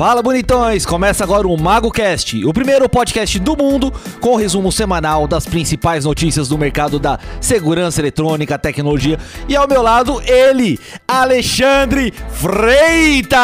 [0.00, 0.86] Fala bonitões!
[0.86, 6.06] Começa agora o MagoCast, o primeiro podcast do mundo com o resumo semanal das principais
[6.06, 9.18] notícias do mercado da segurança eletrônica, tecnologia.
[9.46, 13.38] E ao meu lado, ele, Alexandre Freitas!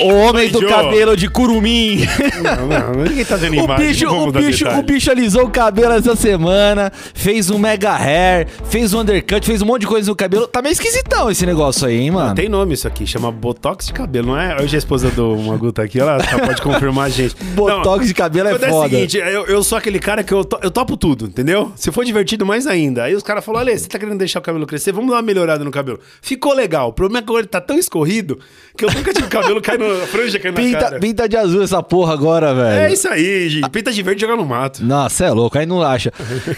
[0.00, 2.06] O homem do cabelo de curumim.
[2.42, 4.80] Não, não, ninguém tá vendo O bicho, o, bicho, detalhe.
[4.80, 9.60] o bicho alisou o cabelo essa semana, fez um mega hair, fez um undercut, fez
[9.60, 10.46] um monte de coisa no cabelo.
[10.46, 12.34] Tá meio esquisitão esse negócio aí, hein, mano?
[12.34, 14.56] Tem nome isso aqui, chama Botox de cabelo, não é?
[14.56, 17.34] Hoje a esposa do Magu tá aqui, ela ela pode confirmar a gente.
[17.54, 18.86] Botox Não, de cabelo é foda.
[18.86, 21.72] o seguinte, eu, eu sou aquele cara que eu, to- eu topo tudo, entendeu?
[21.76, 23.04] Se for divertido, mais ainda.
[23.04, 24.92] Aí os caras falaram, Ale, você tá querendo deixar o cabelo crescer?
[24.92, 25.98] Vamos dar uma melhorada no cabelo.
[26.20, 26.88] Ficou legal.
[26.88, 28.38] O problema é que agora ele tá tão escorrido
[28.76, 30.02] que eu nunca tive cabelo cair no...
[30.02, 30.98] A franja cair na Pinta, cara.
[31.00, 32.80] pinta de azul essa porra agora, velho.
[32.86, 33.68] É isso aí, gente.
[33.70, 34.84] Pinta de verde e joga no mato.
[34.84, 36.12] Nossa, é louco, aí não acha.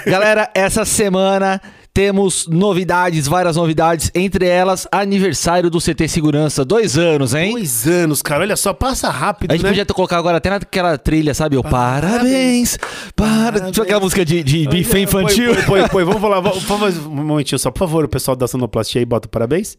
[0.06, 1.60] Galera, essa semana
[1.94, 7.52] temos novidades, várias novidades, entre elas aniversário do CT Segurança, dois anos, hein?
[7.52, 8.42] Dois anos, cara.
[8.42, 9.70] Olha só, passa rápido, A gente né?
[9.70, 11.56] podia ter colocado agora até naquela trilha, sabe?
[11.56, 12.76] O parabéns,
[13.14, 13.70] para...
[13.70, 15.54] Tinha aquela música de, de bife infantil.
[15.54, 16.04] Põe, põe, põe.
[16.14, 17.70] Vamos falar, vamos, favor, um momentinho só.
[17.70, 19.78] Por favor, o pessoal da sonoplastia aí, bota parabéns.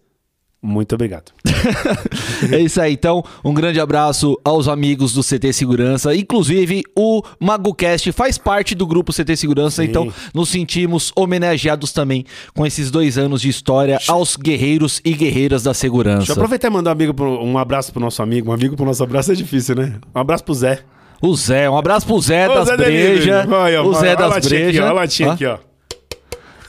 [0.62, 1.32] Muito obrigado.
[2.52, 6.16] É isso aí, então, um grande abraço aos amigos do CT Segurança.
[6.16, 9.90] Inclusive, o MagoCast faz parte do grupo CT Segurança, Sim.
[9.90, 15.64] então nos sentimos homenageados também com esses dois anos de história aos guerreiros e guerreiras
[15.64, 16.18] da segurança.
[16.20, 18.50] Deixa eu aproveitar e mandar um, amigo pro- um abraço pro nosso amigo.
[18.50, 19.96] Um amigo pro nosso abraço é difícil, né?
[20.14, 20.80] Um abraço pro Zé.
[21.22, 23.46] O Zé, um abraço pro Zé das Zé brejas.
[23.86, 24.84] O Zé olha a das latinha aqui, brejas.
[24.84, 25.58] ó, a latinha Ó, aqui, ó.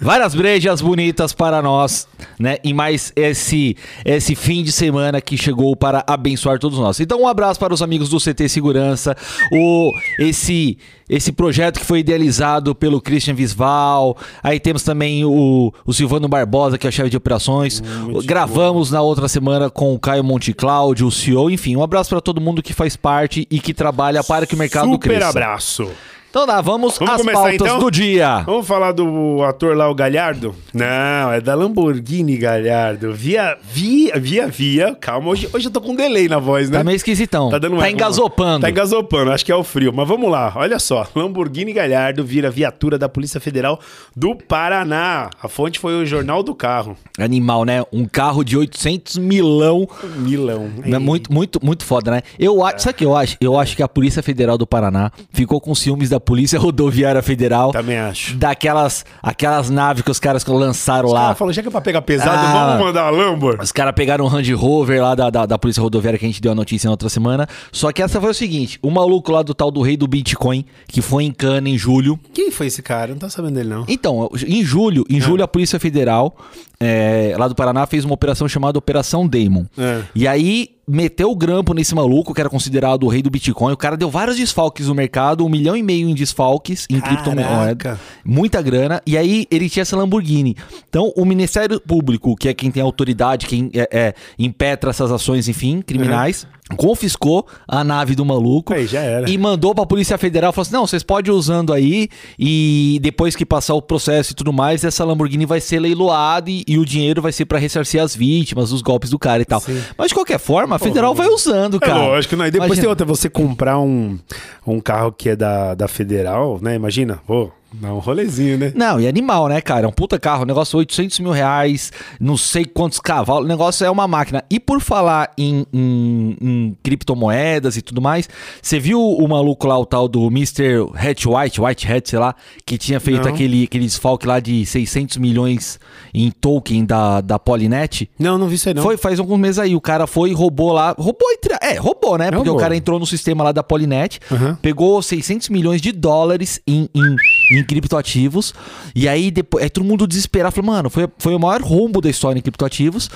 [0.00, 2.06] Várias brejas bonitas para nós,
[2.38, 2.58] né?
[2.62, 7.00] E mais esse esse fim de semana que chegou para abençoar todos nós.
[7.00, 9.16] Então, um abraço para os amigos do CT Segurança,
[9.52, 14.16] o esse esse projeto que foi idealizado pelo Christian Visval.
[14.42, 17.80] Aí temos também o, o Silvano Barbosa, que é o chefe de operações.
[17.80, 21.48] Muito Gravamos na outra semana com o Caio Monte Cláudio, o CEO.
[21.50, 24.58] Enfim, um abraço para todo mundo que faz parte e que trabalha para que o
[24.58, 25.28] mercado Super cresça.
[25.28, 25.88] abraço.
[26.36, 27.78] Então tá, vamos, Vamos às começar, pautas então?
[27.78, 28.40] do dia.
[28.40, 30.54] Vamos falar do ator lá, o Galhardo?
[30.74, 33.14] Não, é da Lamborghini Galhardo.
[33.14, 34.94] Via, via, via, via.
[35.00, 36.76] Calma, hoje, hoje eu tô com um delay na voz, né?
[36.76, 37.48] Tá meio esquisitão.
[37.48, 38.60] Tá dando tá engasopando.
[38.60, 39.94] Tá engasopando, acho que é o frio.
[39.94, 41.06] Mas vamos lá, olha só.
[41.16, 43.80] Lamborghini Galhardo vira viatura da Polícia Federal
[44.14, 45.30] do Paraná.
[45.42, 46.98] A fonte foi o Jornal do Carro.
[47.18, 47.82] Animal, né?
[47.90, 49.88] Um carro de 800 milão.
[50.18, 50.68] Milão.
[50.84, 52.20] É muito, muito, muito foda, né?
[52.38, 53.38] Eu acho, sabe o que eu acho?
[53.40, 57.70] Eu acho que a Polícia Federal do Paraná ficou com ciúmes da Polícia Rodoviária Federal.
[57.70, 58.36] Também acho.
[58.36, 61.20] Daquelas aquelas naves que os caras lançaram Os lá.
[61.22, 62.66] caras falam, já que é pra pegar pesado, Ah.
[62.66, 63.58] vamos mandar a Lambor.
[63.62, 66.42] Os caras pegaram um Range Rover lá da, da, da Polícia Rodoviária que a gente
[66.42, 67.48] deu a notícia na outra semana.
[67.70, 70.64] Só que essa foi o seguinte: o maluco lá do tal do rei do Bitcoin,
[70.88, 72.18] que foi em Cana em julho.
[72.34, 73.12] Quem foi esse cara?
[73.12, 73.84] Não tô sabendo dele, não.
[73.86, 76.36] Então, em julho, em julho a Polícia Federal
[76.80, 79.64] é, lá do Paraná fez uma operação chamada Operação Damon.
[79.78, 80.02] É.
[80.14, 83.72] E aí meteu o grampo nesse maluco, que era considerado o rei do Bitcoin.
[83.72, 87.22] O cara deu vários desfalques no mercado, um milhão e meio em desfalques em Caraca.
[87.22, 88.00] criptomoeda.
[88.24, 89.02] Muita grana.
[89.04, 90.56] E aí ele tinha essa Lamborghini.
[90.88, 95.48] Então, o Ministério Público, que é quem tem autoridade, quem é, é, impetra essas ações,
[95.48, 96.46] enfim, criminais,
[96.76, 99.30] confiscou a nave do maluco Aí, já era.
[99.30, 100.52] e mandou pra Polícia Federal.
[100.52, 104.34] Falou assim: não, vocês podem ir usando aí e depois que passar o processo e
[104.34, 108.02] tudo mais, essa Lamborghini vai ser leiloada e, e o dinheiro vai ser pra ressarcir
[108.02, 109.60] as vítimas, os golpes do cara e tal.
[109.60, 109.80] Sim.
[109.96, 111.98] Mas de qualquer forma, a Federal vai usando, É cara.
[111.98, 112.46] lógico, não.
[112.46, 112.82] E depois Imagina.
[112.82, 114.18] tem outra, você comprar um,
[114.66, 116.74] um carro que é da, da Federal, né?
[116.74, 118.72] Imagina, vou dar um rolezinho, né?
[118.74, 119.86] Não, e animal, né, cara?
[119.86, 123.84] É um puta carro, o negócio 800 mil reais, não sei quantos cavalos, o negócio
[123.84, 124.44] é uma máquina.
[124.50, 128.28] E por falar em, em- em criptomoedas e tudo mais,
[128.60, 130.86] você viu o maluco lá, o tal do Mr.
[130.94, 132.34] Hatch White, White Hat, sei lá,
[132.64, 133.32] que tinha feito Não.
[133.32, 135.78] aquele, aquele desfalque lá de 600 milhões
[136.14, 138.08] em token da, da Polinet?
[138.18, 138.82] Não, não vi isso aí, não.
[138.82, 139.74] Foi faz alguns meses aí.
[139.74, 140.94] O cara foi e roubou lá.
[140.98, 141.54] Roubou entre.
[141.62, 142.26] É, roubou, né?
[142.26, 142.56] Porque Roubou.
[142.56, 144.58] o cara entrou no sistema lá da Polinet, Aham.
[144.60, 147.16] pegou 600 milhões de dólares em, em,
[147.50, 148.52] em criptoativos.
[148.94, 150.54] E aí, depois, aí todo mundo desesperado.
[150.54, 153.08] Falou, mano, foi, foi o maior rombo da história em criptoativos.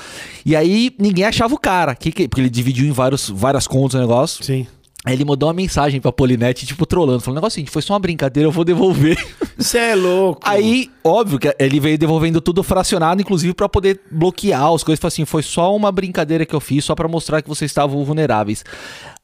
[0.45, 1.95] E aí ninguém achava o cara.
[1.95, 4.45] Que, que- porque ele dividiu em vários, várias contas o negócio.
[4.45, 4.67] Sim.
[5.03, 7.21] Aí ele mandou uma mensagem pra Polinet, tipo, trolando.
[7.21, 9.17] Falando, negócio seguinte, foi só uma brincadeira, eu vou devolver.
[9.57, 10.43] Você é louco.
[10.45, 15.01] Aí, óbvio que ele veio devolvendo tudo fracionado, inclusive pra poder bloquear as coisas.
[15.01, 18.05] Falou assim, foi só uma brincadeira que eu fiz, só pra mostrar que vocês estavam
[18.05, 18.63] vulneráveis.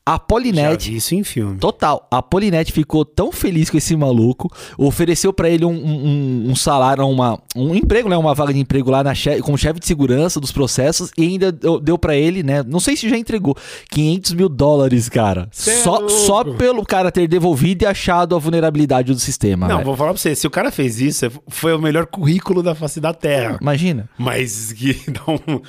[0.08, 1.58] A Já Polinet vi isso em filme.
[1.58, 2.06] Total.
[2.10, 4.48] A Polinet ficou tão feliz com esse maluco,
[4.78, 8.16] ofereceu pra ele um, um- um salário, uma, um emprego, né?
[8.16, 11.50] Uma vaga de emprego lá na che- como chefe de segurança dos processos e ainda
[11.50, 12.62] deu, deu para ele, né?
[12.64, 13.56] Não sei se já entregou
[13.90, 15.48] 500 mil dólares, cara.
[15.50, 19.66] Cê é Só, só pelo cara ter devolvido e achado a vulnerabilidade do sistema.
[19.66, 19.86] Não, velho.
[19.86, 23.00] vou falar pra você, se o cara fez isso, foi o melhor currículo da face
[23.00, 23.58] da Terra.
[23.60, 24.08] Imagina.
[24.16, 25.60] Mas que dá um,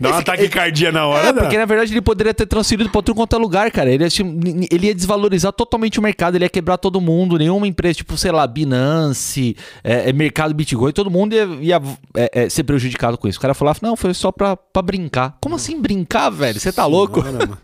[0.00, 1.42] dá um ataque cardíaco na hora, É, dá.
[1.42, 3.79] porque na verdade ele poderia ter transferido pra outro quanto é lugar, cara.
[3.88, 4.28] Ele ia, tipo,
[4.70, 7.38] ele ia desvalorizar totalmente o mercado, ele ia quebrar todo mundo.
[7.38, 11.82] Nenhuma empresa, tipo, sei lá, Binance, é, é, mercado Bitcoin, todo mundo ia, ia,
[12.14, 13.38] é, é, ser prejudicado com isso.
[13.38, 15.36] O cara falava, não, foi só pra, pra brincar.
[15.40, 16.58] Como assim brincar, velho?
[16.58, 17.22] Você tá louco?
[17.22, 17.58] Senhora, mano.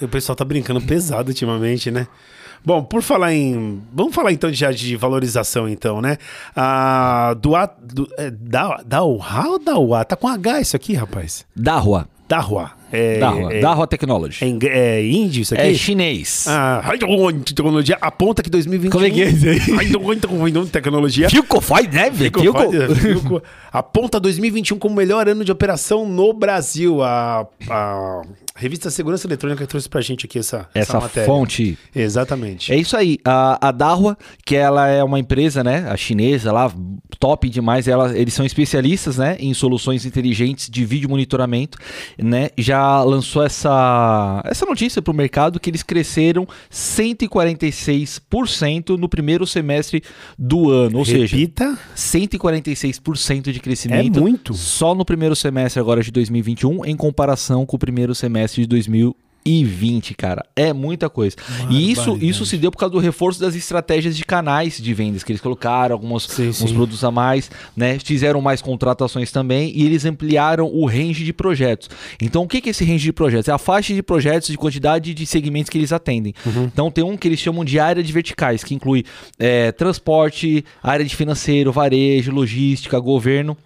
[0.00, 2.06] O pessoal tá brincando pesado ultimamente, né?
[2.64, 3.80] Bom, por falar em.
[3.92, 6.18] Vamos falar então já de valorização, então, né?
[6.54, 7.64] Ah, do A.
[7.66, 9.00] Do, é, da, da
[9.64, 10.04] da Uá?
[10.04, 11.46] Tá com H isso aqui, rapaz?
[11.54, 12.08] Dahua.
[12.28, 12.72] Da Rua.
[12.92, 13.52] É, Dahua.
[13.52, 14.38] é, Dahua Technology.
[14.44, 15.62] é, é índio isso aqui?
[15.62, 16.46] É chinês.
[16.48, 16.82] Ah,
[17.44, 18.90] tecnologia aponta que 2021.
[18.90, 19.78] Como é que é isso aí?
[20.70, 21.28] Tecnologia.
[21.30, 22.30] Fico faz, né, velho?
[22.94, 23.42] Fico-
[23.72, 27.02] aponta 2021 como o melhor ano de operação no Brasil.
[27.02, 28.22] A, a
[28.54, 31.26] revista Segurança Eletrônica trouxe pra gente aqui essa, Essa matéria.
[31.26, 32.72] fonte Exatamente.
[32.72, 33.18] É isso aí.
[33.24, 36.72] A, a Dahua, que ela é uma empresa, né, a chinesa lá,
[37.18, 37.88] top demais.
[37.88, 41.78] Ela, eles são especialistas, né, em soluções inteligentes de vídeo monitoramento,
[42.18, 42.48] né?
[42.56, 50.02] Já lançou essa essa notícia para o mercado que eles cresceram 146% no primeiro semestre
[50.38, 51.76] do ano, ou seja, Repita.
[51.96, 54.54] 146% de crescimento É muito.
[54.54, 59.14] só no primeiro semestre agora de 2021 em comparação com o primeiro semestre de 2020,
[60.16, 60.44] cara.
[60.54, 61.36] É muita coisa.
[61.70, 65.22] E isso, isso se deu por causa do reforço das estratégias de canais de vendas
[65.22, 66.74] que eles colocaram, alguns, Sim, alguns sim.
[66.74, 67.98] produtos a mais, né?
[67.98, 71.88] Fizeram mais contratações também e eles ampliaram o range de projetos.
[72.20, 73.48] Então, o que que é esse range de projetos?
[73.48, 76.34] É a faixa de projetos de quantidade de segmentos que eles atendem.
[76.44, 76.64] Uhum.
[76.64, 79.04] Então, tem um que eles chamam de área de verticais, que inclui
[79.38, 83.56] é, transporte, área de financeiro, varejo, logística, governo.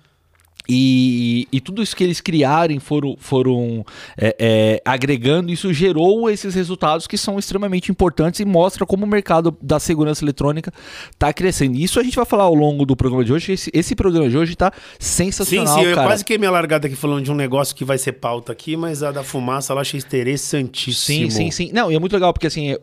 [0.72, 3.84] E, e tudo isso que eles criarem foram, foram
[4.16, 9.08] é, é, agregando, isso gerou esses resultados que são extremamente importantes e mostra como o
[9.08, 10.72] mercado da segurança eletrônica
[11.10, 11.76] está crescendo.
[11.76, 13.50] Isso a gente vai falar ao longo do programa de hoje.
[13.50, 16.06] Esse, esse programa de hoje está Sim, sensacional, sim, eu cara.
[16.06, 19.02] quase queimei a largada aqui falando de um negócio que vai ser pauta aqui, mas
[19.02, 21.28] a da fumaça eu achei interessantíssimo.
[21.28, 21.70] Sim, sim, sim.
[21.72, 22.76] Não, e é muito legal porque assim,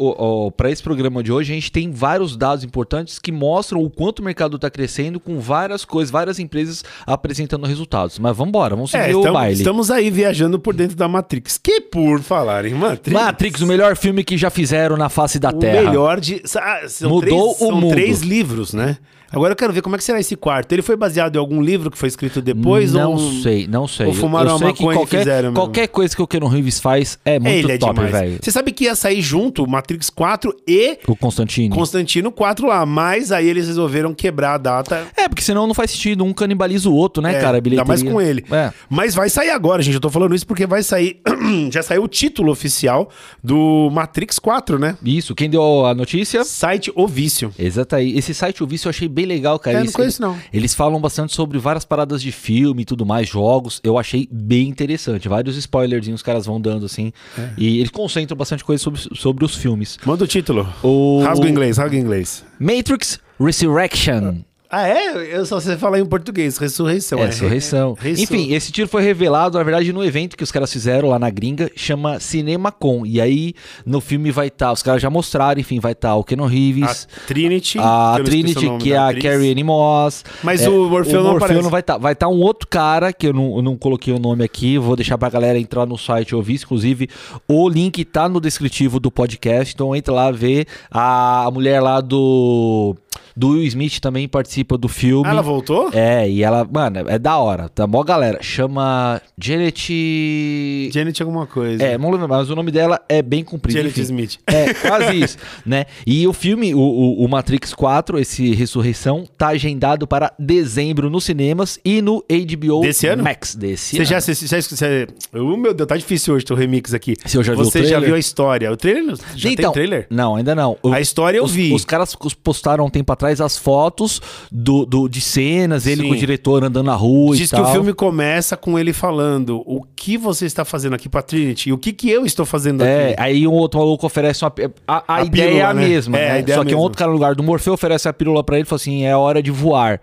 [0.58, 4.20] para esse programa de hoje a gente tem vários dados importantes que mostram o quanto
[4.20, 7.77] o mercado está crescendo com várias coisas, várias empresas apresentando resultados.
[8.20, 9.58] Mas vamos embora, vamos seguir É, o baile.
[9.58, 11.58] estamos aí viajando por dentro da Matrix.
[11.62, 13.12] Que por falar em Matrix.
[13.22, 15.82] Matrix, o melhor filme que já fizeram na face da o Terra.
[15.90, 16.42] melhor de.
[16.58, 17.90] Ah, Mudou três, o são mundo.
[17.92, 18.98] três livros, né?
[19.30, 20.72] Agora eu quero ver como é que será esse quarto.
[20.72, 22.94] Ele foi baseado em algum livro que foi escrito depois?
[22.94, 23.20] não ou...
[23.44, 24.06] sei, não sei.
[24.06, 25.56] ou fumaram eu uma sei que qualquer, fizeram mesmo?
[25.56, 28.40] qualquer coisa que o Keanu Reeves faz é muito é top, velho.
[28.42, 31.76] Você sabe que ia sair junto Matrix 4 e O Constantine.
[31.76, 35.06] Constantino 4 lá, mas aí eles resolveram quebrar a data.
[35.18, 36.24] É, porque senão não faz sentido.
[36.24, 37.57] Um canibaliza o outro, né, É, cara?
[37.58, 37.86] A ainda bilheteria.
[37.88, 38.44] mais com ele.
[38.52, 38.72] É.
[38.90, 39.96] Mas vai sair agora, gente.
[39.96, 41.20] Eu tô falando isso porque vai sair.
[41.72, 43.10] já saiu o título oficial
[43.44, 44.98] do Matrix 4, né?
[45.04, 46.44] Isso, quem deu a notícia?
[46.44, 47.54] Site O Vício.
[47.58, 48.18] Exato aí.
[48.18, 49.76] Esse site eu vi, eu achei bem legal, cara.
[49.76, 50.38] É, não Eles- conheço, não.
[50.54, 53.80] Eles falam bastante sobre várias paradas de filme e tudo mais, jogos.
[53.84, 55.28] Eu achei bem interessante.
[55.28, 57.12] Vários spoilerzinhos os caras vão dando, assim.
[57.38, 57.50] É.
[57.58, 59.98] E eles concentram bastante coisa sobre, sobre os filmes.
[60.06, 60.68] Manda o título.
[60.84, 62.44] O Rasga o inglês, rasga o inglês.
[62.60, 64.42] Matrix Resurrection.
[64.70, 65.36] Ah, é?
[65.38, 66.58] Eu só sei falar em português.
[66.58, 67.20] Ressurreição.
[67.20, 67.94] É, ressurreição.
[67.94, 71.10] re- ressu- Enfim, esse tiro foi revelado, na verdade, no evento que os caras fizeram
[71.10, 73.06] lá na gringa, chama CinemaCon.
[73.06, 73.54] E aí,
[73.86, 77.08] no filme vai estar, os caras já mostraram, enfim, vai estar o Keanu a Reeves,
[77.26, 77.80] Trinity.
[77.80, 79.24] a não Trinity, o nome que é a atriz.
[79.24, 80.26] Carrie Anne Moss.
[80.44, 81.70] Mas É, o Morfeu não aparece.
[81.70, 81.98] vai estar.
[81.98, 84.96] Vai estar um outro cara, que eu não, eu não coloquei o nome aqui, vou
[84.96, 86.56] deixar pra galera entrar no site e ouvir.
[86.62, 87.10] Inclusive,
[87.48, 90.66] o link tá no descritivo do podcast, então entra lá, vê.
[90.92, 92.96] A, a mulher lá do...
[93.38, 95.28] Do Will Smith também participa do filme.
[95.28, 95.92] Ah, ela voltou?
[95.94, 97.70] É, e ela, mano, é da hora.
[97.70, 98.40] Tá mó galera.
[98.42, 100.90] Chama Janet.
[100.92, 101.84] Janet alguma coisa.
[101.84, 103.78] É, não lembro, mas o nome dela é bem comprido.
[103.78, 104.02] Janet enfim.
[104.02, 104.38] Smith.
[104.48, 105.86] É, quase isso, né?
[106.06, 111.24] E o filme, o, o, o Matrix 4, esse Ressurreição, tá agendado para dezembro nos
[111.26, 113.24] cinemas e no HBO Desse ano?
[113.24, 114.06] Max desse Você ano.
[114.06, 114.48] já assistiu?
[114.48, 115.08] Já, você...
[115.34, 117.16] Oh, meu Deus, tá difícil hoje teu remix aqui.
[117.26, 118.72] Você já viu o Você já viu a história?
[118.72, 119.16] O trailer?
[119.36, 120.08] Já então, tem trailer?
[120.10, 120.78] Não, ainda não.
[120.82, 121.74] O- A história eu os, vi.
[121.74, 126.08] Os caras postaram um tempo atrás as fotos do, do- de cenas, ele Sim.
[126.10, 127.70] com o diretor andando na rua Diz e que tal.
[127.70, 131.74] o filme começa com ele falando o que você está fazendo aqui pra Trinity e
[131.74, 133.22] o que, que eu estou fazendo É, aqui.
[133.22, 134.54] aí um outro maluco oferece uma.
[134.88, 135.88] A, a A ideia é pílula, a né?
[135.88, 136.52] mesma, É, né?
[136.54, 138.56] a Só é que um outro cara no lugar do Morfeu oferece a pílula pra
[138.58, 140.00] ele e fala assim: é hora de voar.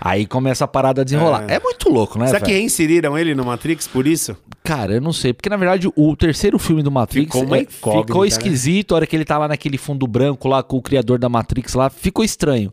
[0.00, 1.44] Aí começa a parada a desenrolar.
[1.48, 2.26] É, muito louco, né?
[2.26, 4.36] Será que reinseriram ele no Matrix por isso?
[4.62, 5.32] Cara, eu não sei.
[5.32, 8.28] Porque, na verdade, o terceiro filme do Matrix Ficou uma é- ficou né?
[8.28, 8.92] esquisito.
[8.92, 11.74] A hora que ele tá lá naquele fundo branco lá com o criador da Matrix
[11.74, 12.72] lá, ficou estranho.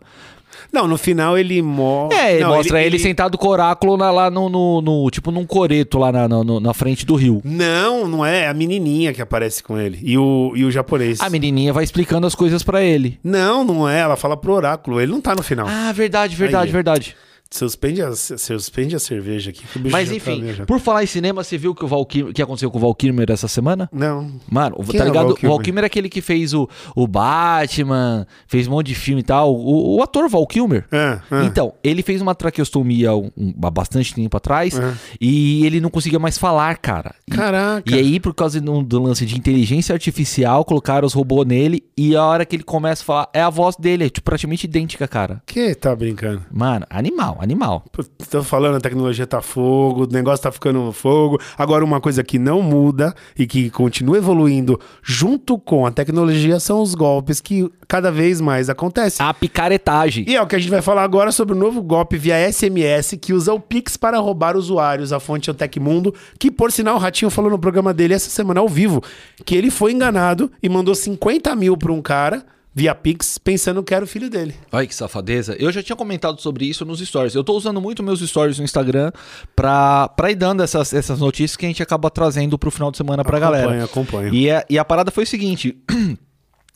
[0.73, 2.17] Não, no final ele mostra.
[2.19, 5.45] É, ele mostra ele, sentado com o oráculo na- lá no, no- no- Tipo num
[5.45, 7.41] coreto lá na, no- na frente do rio.
[7.45, 8.45] Não, não é.
[8.45, 9.99] É a menininha que aparece com ele.
[10.01, 11.21] E o, e o japonês.
[11.21, 13.19] A menininha vai explicando as coisas pra ele.
[13.23, 13.99] Não, não é.
[13.99, 14.99] Ela fala pro oráculo.
[14.99, 15.67] Ele não tá no final.
[15.69, 16.71] Ah, verdade, verdade, Aí.
[16.73, 17.15] verdade.
[17.51, 19.63] Suspende, a, suspende a cerveja aqui.
[19.67, 21.85] que o bicho Mas tá enfim, já- por falar em cinema, você viu o que
[21.85, 23.87] o Val Kilmer- o que aconteceu com o Val Kilmer essa semana?
[23.93, 24.31] Não.
[24.49, 25.13] Mano, Quem tá é ligado?
[25.13, 25.61] Val O Val Kilmer?
[25.61, 29.55] Kilmer é aquele que fez o, o Batman, fez um monte de filme e tal.
[29.55, 30.85] O, o ator Val Kilmer.
[30.91, 31.43] Ah, ah.
[31.43, 34.93] Então, ele fez uma traqueostomia um- um- há bastante tempo atrás Ah.
[35.21, 37.13] e ele não conseguia mais falar, cara.
[37.27, 37.83] E- Caraca.
[37.91, 42.15] E aí, por causa do, do lance de inteligência artificial, colocaram os robôs nele e
[42.15, 45.07] a hora que ele começa a falar, é a voz dele, é tipo, praticamente idêntica,
[45.07, 45.41] cara.
[45.45, 46.43] Que tá brincando?
[46.51, 47.85] Mano, animal, animal.
[48.29, 51.39] Tô falando, a tecnologia tá fogo, o negócio tá ficando fogo.
[51.57, 56.81] Agora, uma coisa que não muda e que continua evoluindo junto com a tecnologia são
[56.81, 59.25] os golpes que cada vez mais acontecem.
[59.25, 60.25] A picaretagem.
[60.27, 63.17] E é o que a gente vai falar agora sobre o novo golpe via SMS
[63.21, 65.13] que usa o Pix para roubar usuários.
[65.13, 68.29] A fonte é o Tecmundo, que por sinal o Ratinho falou no programa dele essa
[68.29, 69.03] semana ao vivo
[69.45, 73.93] que ele foi enganado e mandou 50 mil para um cara via Pix pensando que
[73.93, 74.55] era o filho dele.
[74.71, 75.55] Olha que safadeza.
[75.59, 77.35] Eu já tinha comentado sobre isso nos stories.
[77.35, 79.11] Eu tô usando muito meus stories no Instagram
[79.55, 82.97] pra, pra ir dando essas, essas notícias que a gente acaba trazendo pro final de
[82.97, 83.83] semana pra galera.
[83.85, 84.33] Acompanho, acompanho.
[84.33, 85.77] E a, e a parada foi o seguinte.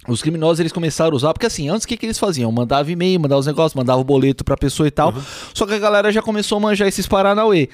[0.08, 2.50] Os criminosos eles começaram a usar, porque assim, antes o que, que eles faziam?
[2.50, 5.13] Mandava e-mail, mandava os negócios, mandava o boleto pra pessoa e tal.
[5.54, 7.68] Só que a galera já começou a manjar esses Paranauê.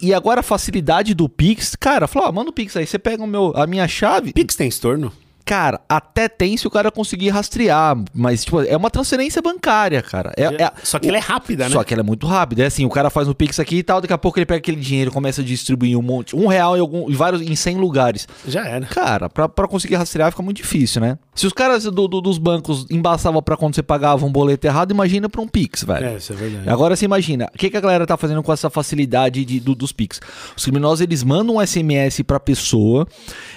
[0.00, 3.22] E agora a facilidade do Pix, cara, falou: ah, manda o Pix aí, você pega
[3.22, 4.32] o meu, a minha chave.
[4.32, 5.12] Pix tem estorno?
[5.44, 10.32] Cara, até tem se o cara conseguir rastrear, mas tipo, é uma transferência bancária, cara.
[10.36, 11.70] É, é- Só que ela é rápida, né?
[11.74, 12.62] Só que ela é muito rápida.
[12.62, 14.58] É assim, o cara faz um Pix aqui e tal, daqui a pouco ele pega
[14.58, 17.54] aquele dinheiro e começa a distribuir um monte, um real em, algum, em vários, em
[17.56, 18.26] 100 lugares.
[18.46, 18.86] Já era.
[18.86, 21.18] Cara, pra, pra conseguir rastrear fica muito difícil, né?
[21.34, 24.90] Se os caras do- do- dos bancos embaçavam pra quando você pagava um boleto errado,
[24.92, 26.06] imagina pra um Pix, velho.
[26.06, 26.68] É, isso é verdade.
[26.70, 29.74] Agora você imagina, o que, que a galera tá fazendo com essa facilidade de- do-
[29.74, 30.20] dos Pix?
[30.56, 33.06] Os criminosos, eles mandam um SMS pra pessoa,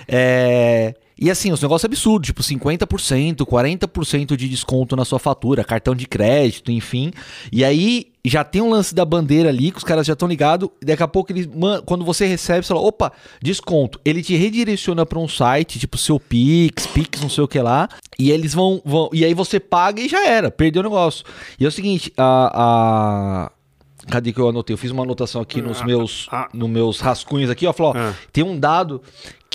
[0.08, 5.96] é, E assim, os negócios absurdos, tipo 50%, 40% de desconto na sua fatura, cartão
[5.96, 7.12] de crédito, enfim.
[7.52, 10.70] E aí já tem um lance da bandeira ali, que os caras já estão ligados.
[10.84, 11.48] Daqui a pouco eles,
[11.86, 14.00] quando você recebe, você fala, opa, desconto.
[14.04, 17.88] Ele te redireciona para um site, tipo seu Pix, Pix, não sei o que lá.
[18.20, 19.10] E eles vão, vão.
[19.14, 21.24] E aí você paga e já era, perdeu o negócio.
[21.60, 23.48] E é o seguinte, a.
[23.50, 23.52] a
[24.08, 24.72] Cadê que eu anotei?
[24.72, 26.48] Eu fiz uma anotação aqui nos meus, ah.
[26.54, 27.74] nos meus rascunhos aqui, ó.
[27.74, 28.14] Falou, ó, Ah.
[28.32, 29.02] tem um dado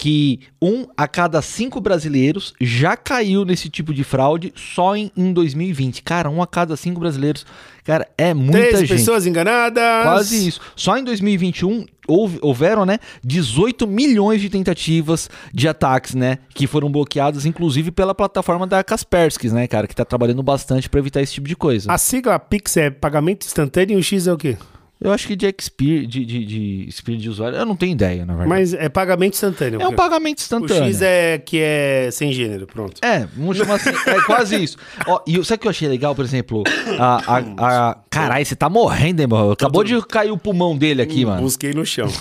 [0.00, 5.30] que um a cada cinco brasileiros já caiu nesse tipo de fraude só em, em
[5.30, 6.02] 2020.
[6.02, 7.44] Cara, um a cada cinco brasileiros.
[7.84, 8.96] Cara, é muita 13 gente.
[8.98, 9.82] pessoas enganadas.
[10.04, 10.58] Quase isso.
[10.74, 16.90] Só em 2021 houve- houveram, né, 18 milhões de tentativas de ataques, né, que foram
[16.90, 21.34] bloqueadas, inclusive pela plataforma da Kaspersky, né, cara, que tá trabalhando bastante pra evitar esse
[21.34, 21.92] tipo de coisa.
[21.92, 24.56] A sigla Pix é pagamento instantâneo e o X é o quê?
[25.02, 28.26] Eu acho que de expir, de, de, de experiência de usuário, eu não tenho ideia,
[28.26, 28.50] na verdade.
[28.50, 29.80] Mas é pagamento instantâneo.
[29.80, 30.84] é um pagamento O instantâneo.
[30.84, 33.00] X é que é sem gênero, pronto.
[33.02, 33.88] É, vamos chamar assim.
[34.06, 34.76] É quase isso.
[35.08, 36.64] Ó, e sabe o que eu achei legal, por exemplo?
[36.98, 37.38] A.
[37.38, 37.98] a, a...
[38.10, 39.52] Caralho, você tá morrendo, hein, mano?
[39.52, 41.42] Acabou de cair o pulmão dele aqui, mano.
[41.42, 42.08] Busquei no chão.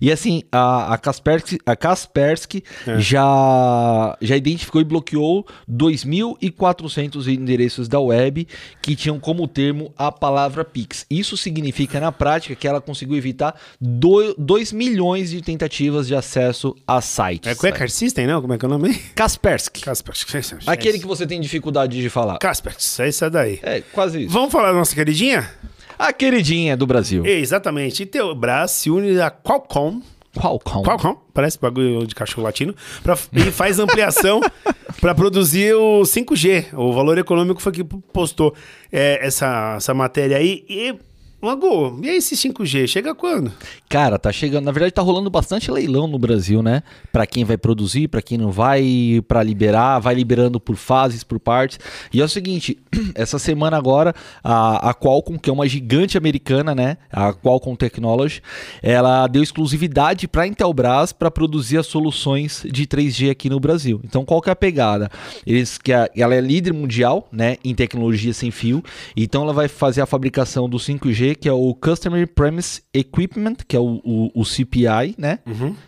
[0.00, 2.98] E assim, a, a Kaspersky, a Kaspersky É.
[2.98, 8.46] já, já identificou e bloqueou 2.400 endereços da web
[8.80, 11.04] que tinham como termo a palavra Pix.
[11.10, 17.00] Isso significa, na prática, que ela conseguiu evitar 2 milhões de tentativas de acesso a
[17.00, 17.50] sites.
[17.50, 18.40] É Quick Card System, não?
[18.40, 18.94] Como é que é o nome?
[19.14, 19.82] Kaspersky.
[19.82, 20.30] Kaspersky.
[20.66, 22.38] Aquele que você tem dificuldade de falar.
[22.38, 23.60] Kaspersky, é isso daí.
[23.62, 24.32] É, quase isso.
[24.32, 25.50] Vamos falar da nossa queridinha?
[25.98, 27.26] A queridinha do Brasil.
[27.26, 28.02] Exatamente.
[28.02, 30.00] Intelbras se une a Qualcomm
[30.34, 30.84] Qualcomm.
[30.84, 32.72] Qualcomm, parece bagulho de cachorro latino,
[33.02, 34.40] pra, e faz ampliação
[35.00, 36.66] para produzir o 5G.
[36.72, 38.54] O valor econômico foi que postou
[38.92, 40.64] é, essa, essa matéria aí.
[40.68, 40.94] E,
[41.42, 42.86] Mago, e esse 5G?
[42.86, 43.50] Chega quando?
[43.88, 44.66] Cara, tá chegando.
[44.66, 46.82] Na verdade, tá rolando bastante leilão no Brasil, né?
[47.10, 51.40] Pra quem vai produzir, pra quem não vai, pra liberar, vai liberando por fases, por
[51.40, 51.78] partes.
[52.12, 52.76] E é o seguinte:
[53.14, 56.98] essa semana agora, a, a Qualcomm, que é uma gigante americana, né?
[57.10, 58.42] A Qualcomm Technology,
[58.82, 63.98] ela deu exclusividade pra Intelbras pra produzir as soluções de 3G aqui no Brasil.
[64.04, 65.10] Então, qual que é a pegada?
[65.46, 67.56] Eles que a- ela é líder mundial, né?
[67.64, 68.84] Em tecnologia sem fio.
[69.16, 73.76] Então, ela vai fazer a fabricação do 5G, que é o Customer Premise Equipment, que
[73.76, 75.38] é o, o, o CPI, né?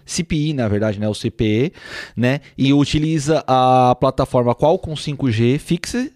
[0.04, 1.08] CPI, na verdade, né?
[1.08, 1.72] O CPE,
[2.16, 2.40] né?
[2.56, 6.12] E utiliza a plataforma Qualcomm 5G Fixe.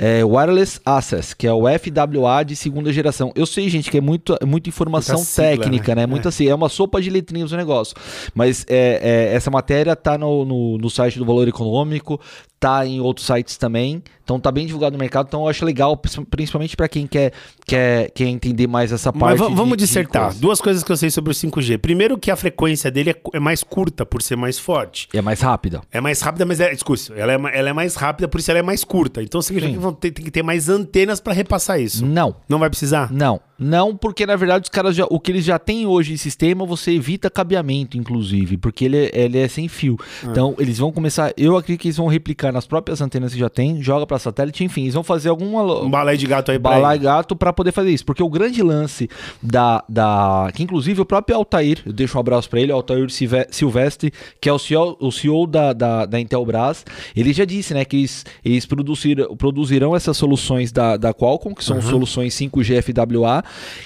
[0.00, 3.30] é, Wireless Access, que é o FWA de segunda geração.
[3.34, 6.02] Eu sei, gente, que é muito, é muita informação Muita sigla, técnica, né?
[6.02, 6.06] né?
[6.06, 7.94] Muita assim, é uma sopa de letrinhas o negócio.
[8.34, 12.18] Mas é, é, essa matéria tá no, no, no site do Valor Econômico,
[12.60, 14.02] tá em outros sites também.
[14.22, 15.26] Então tá bem divulgado no mercado.
[15.26, 17.32] Então eu acho legal, princi- principalmente para quem quer,
[17.66, 19.38] quer, quer entender mais essa Mas parte.
[19.38, 20.24] va- vamos de- de dissertar.
[20.26, 20.40] coisa.
[20.40, 21.78] Duas coisas que eu sei sobre o 5G.
[21.78, 25.08] Primeiro que a frequência dele é, é mais curta por ser mais forte.
[25.12, 25.80] É mais rápida.
[25.90, 26.70] É mais rápida, mas é.
[27.16, 29.22] Ela é, ela é mais rápida, por isso ela é mais curta.
[29.22, 29.78] Então significa Sim.
[29.78, 32.04] que vão ter, tem que ter mais antenas pra repassar isso.
[32.04, 32.36] Não.
[32.48, 33.10] Não vai precisar?
[33.10, 36.16] Não, não, porque na verdade os caras já, o que eles já têm hoje em
[36.16, 39.96] sistema, você evita cabeamento, inclusive, porque ele, é- ele é sem fio.
[40.24, 40.28] Ah.
[40.30, 43.50] Então, eles vão começar, eu acredito que eles vão replicar nas próprias antenas que já
[43.50, 46.70] tem, joga para satélite, enfim, eles vão fazer alguma Um balai de gato aí pra
[46.72, 47.04] bala e ele.
[47.04, 49.08] gato para poder fazer isso, porque o grande lance
[49.42, 53.10] da, da que inclusive o próprio Altair, eu deixo um abraço para ele, o Altair
[53.10, 57.74] Silve- Silvestre, que é o CEO, o CEO da, da, da Intelbras, ele já disse,
[57.74, 62.80] né, que eles, eles produziram, produzirão essas soluções da, da Qualcomm, que são soluções 5G
[62.82, 63.42] FWA,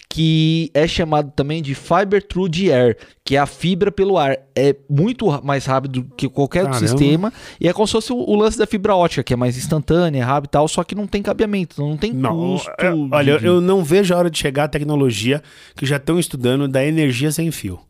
[0.08, 4.38] que é chamado também de Fiber Through the Air, que é a fibra pelo ar.
[4.54, 8.36] É muito mais rápido que qualquer outro sistema, e é como se fosse o, o
[8.36, 11.06] lance da fibra ótica, que é mais instantânea, é rápido e tal, só que não
[11.06, 12.70] tem cabeamento, não tem Não, custo.
[12.78, 15.42] é, olha, de- eu não vejo a hora de chegar a tecnologia
[15.76, 17.80] que já estão estudando da energia sem fio.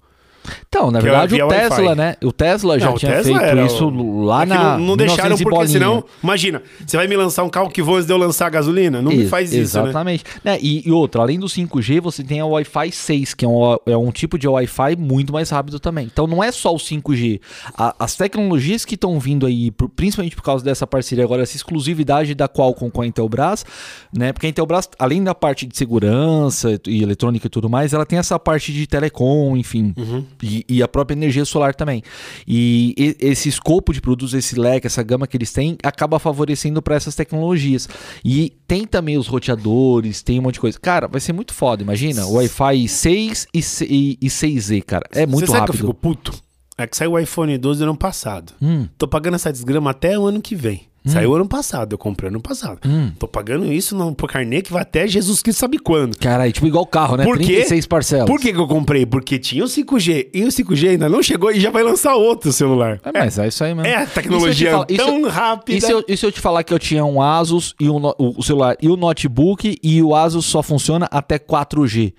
[0.69, 2.17] Então, na Que é verdade, o Tesla, né?
[2.23, 4.79] O Tesla já Não, o tinha Tesla feito isso o- lá É na.
[4.79, 5.73] Não, não deixaram 1900 e porque bolinha.
[5.73, 6.05] senão.
[6.23, 9.01] Imagina, você vai me lançar um carro que voa antes de eu lançar a gasolina?
[9.01, 9.85] Não me faz isso, né?
[9.85, 10.25] Exatamente.
[10.45, 13.77] Né, E, e outra, além do 5G, você tem a Wi-Fi 6, que é um,
[13.87, 16.07] é um tipo de Wi-Fi muito mais rápido também.
[16.13, 17.41] Então não é só o 5G.
[17.77, 21.57] A- as tecnologias que estão vindo aí, por- principalmente por causa dessa parceria agora, essa
[21.57, 23.65] exclusividade da Qualcomm com a Intelbras,
[24.13, 24.33] né?
[24.33, 28.19] Porque a Intelbras, além da parte de segurança e eletrônica e tudo mais, ela tem
[28.19, 30.25] essa parte de telecom, enfim, Uhum.
[30.45, 32.03] E, e a própria energia solar também.
[32.47, 36.83] E, e- esse escopo de produtos, esse leque, essa gama que eles têm, acaba favorecendo
[36.83, 37.89] para essas tecnologias.
[38.25, 40.79] E tem também os roteadores, tem um monte de coisa.
[40.79, 42.27] Cara, vai ser muito foda, imagina.
[42.27, 43.59] Wi-Fi 6 e,
[43.89, 45.07] e, e 6Z, cara.
[45.13, 45.73] É muito Você sabe rápido.
[45.79, 46.35] que eu fico puto?
[46.77, 48.53] É que saiu o iPhone 12 no ano passado.
[48.61, 48.89] Hum.
[48.99, 50.89] Tô pagando essa desgrama até o ano que vem.
[51.07, 52.79] Saiu ano passado, eu comprei ano passado.
[52.87, 53.11] Hum.
[53.19, 56.17] Tô pagando isso no por carnê que vai até Jesus Cristo sabe quando.
[56.17, 57.25] Cara, é tipo igual carro, né?
[57.25, 57.45] Por quê?
[57.47, 58.27] 36 parcelas.
[58.27, 59.05] Por que, que eu comprei?
[59.05, 62.51] Porque tinha o 5G e o 5G ainda não chegou e já vai lançar outro
[62.53, 63.01] celular.
[63.05, 63.87] É, mas é isso aí mesmo.
[63.87, 65.77] É a tecnologia eu- tão rápida.
[65.77, 68.01] E se, eu, e se eu te falar que eu tinha um Asus e um
[68.19, 72.15] o celular e o notebook e o Asus só funciona até 4G?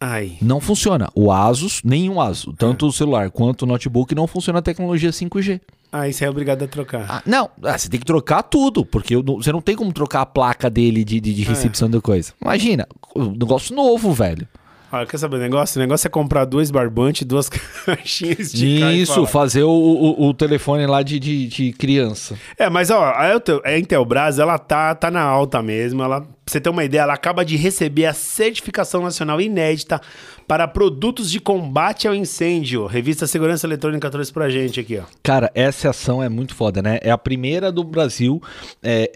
[0.00, 0.36] Ai.
[0.40, 1.08] Não funciona.
[1.14, 5.60] O Asus, nenhum Asus, tanto o celular quanto o notebook, não funciona a tecnologia 5G.
[5.90, 7.06] Aí você é obrigado a trocar.
[7.08, 10.20] Ah, não, ah, você tem que trocar tudo, porque não- você não tem como trocar
[10.20, 12.32] a placa dele de, de, de recepção da coisa.
[12.40, 14.46] Imagina, um negócio novo, velho.
[14.90, 15.78] Olha, quer saber o negócio?
[15.78, 17.48] O negócio é comprar dois barbantes, duas
[17.84, 22.38] caixinhas, esticar e Isso, fazer o, o, o telefone lá de, de, de criança.
[22.56, 26.02] É, mas ó, a Intelbras, ela tá, tá na alta mesmo.
[26.02, 30.00] Ela, pra você ter uma ideia, ela acaba de receber a certificação nacional inédita
[30.46, 32.86] para produtos de combate ao incêndio.
[32.86, 35.02] Revista Segurança Eletrônica trouxe pra gente aqui, ó.
[35.22, 36.98] Cara, essa ação é muito foda, né?
[37.02, 38.42] É a primeira do Brasil,
[38.82, 39.10] é,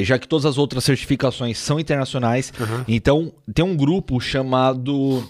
[0.00, 2.52] é, já que todas as outras certificações são internacionais.
[2.86, 5.24] Então, tem um grupo chamado.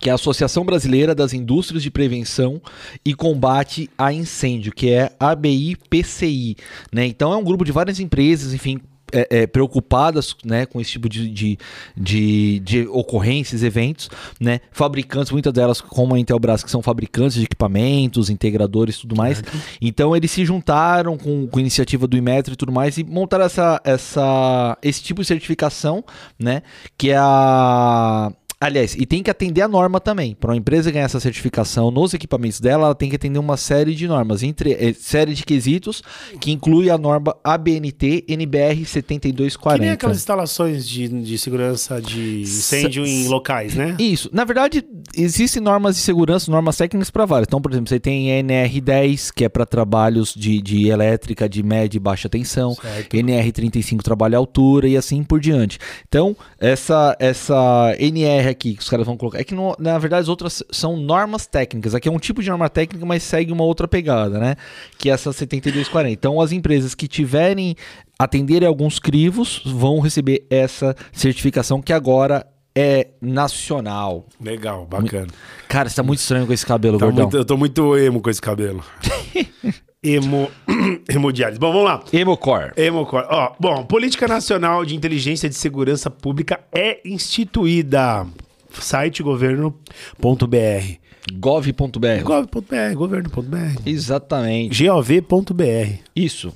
[0.00, 2.60] Que é a Associação Brasileira das Indústrias de Prevenção
[3.04, 6.56] e Combate a Incêndio, que é ABI-PCI.
[6.92, 7.06] Né?
[7.06, 8.80] Então, é um grupo de várias empresas, enfim,
[9.12, 11.58] é, é, preocupadas né, com esse tipo de, de,
[11.96, 14.60] de, de ocorrências, eventos, né?
[14.72, 19.42] Fabricantes, muitas delas, como a Intelbras, que são fabricantes de equipamentos, integradores e tudo mais.
[19.80, 23.44] Então eles se juntaram com, com a iniciativa do Imetro e tudo mais e montaram
[23.44, 26.04] essa, essa, esse tipo de certificação,
[26.38, 26.62] né?
[26.96, 28.32] Que é a.
[28.58, 30.34] Aliás, e tem que atender a norma também.
[30.34, 33.94] Para uma empresa ganhar essa certificação nos equipamentos dela, ela tem que atender uma série
[33.94, 36.02] de normas, entre eh, série de quesitos,
[36.40, 39.78] que inclui a norma ABNT NBR Que 7240.
[39.78, 43.94] nem aquelas instalações de, de segurança de incêndio em locais, né?
[43.98, 44.30] Isso.
[44.32, 44.82] Na verdade,
[45.14, 47.48] existem normas de segurança, normas técnicas para várias.
[47.48, 51.98] Então, por exemplo, você tem NR10, que é para trabalhos de, de elétrica de média
[51.98, 52.74] e baixa tensão.
[52.74, 53.16] Certo.
[53.16, 55.78] NR35 trabalha à altura e assim por diante.
[56.08, 59.38] Então, essa, essa NR aqui que os caras vão colocar.
[59.40, 61.94] É que, na verdade, as outras são normas técnicas.
[61.94, 64.56] Aqui é um tipo de norma técnica, mas segue uma outra pegada, né?
[64.98, 66.10] Que é essa 7240.
[66.10, 67.74] Então, as empresas que tiverem
[68.18, 72.46] atenderem alguns crivos vão receber essa certificação que agora
[72.78, 74.26] é nacional.
[74.40, 75.28] Legal, bacana.
[75.68, 77.24] Cara, você tá muito estranho com esse cabelo, Tá gordão.
[77.24, 78.84] muito- eu tô muito emo com esse cabelo.
[80.06, 80.50] emo.
[81.08, 81.58] Hemodiálise.
[81.58, 82.02] Bom, vamos lá.
[82.12, 82.72] Emocore.
[82.76, 83.26] Hemocor.
[83.28, 88.26] Ó, bom, Política Nacional de Inteligência de Segurança Pública é instituída.
[88.72, 91.06] Site governo.br.
[91.32, 92.22] Gov.br.
[92.22, 93.80] Gov.br, governo.br.
[93.84, 94.84] Exatamente.
[94.86, 95.98] gov.br.
[96.14, 96.52] Isso.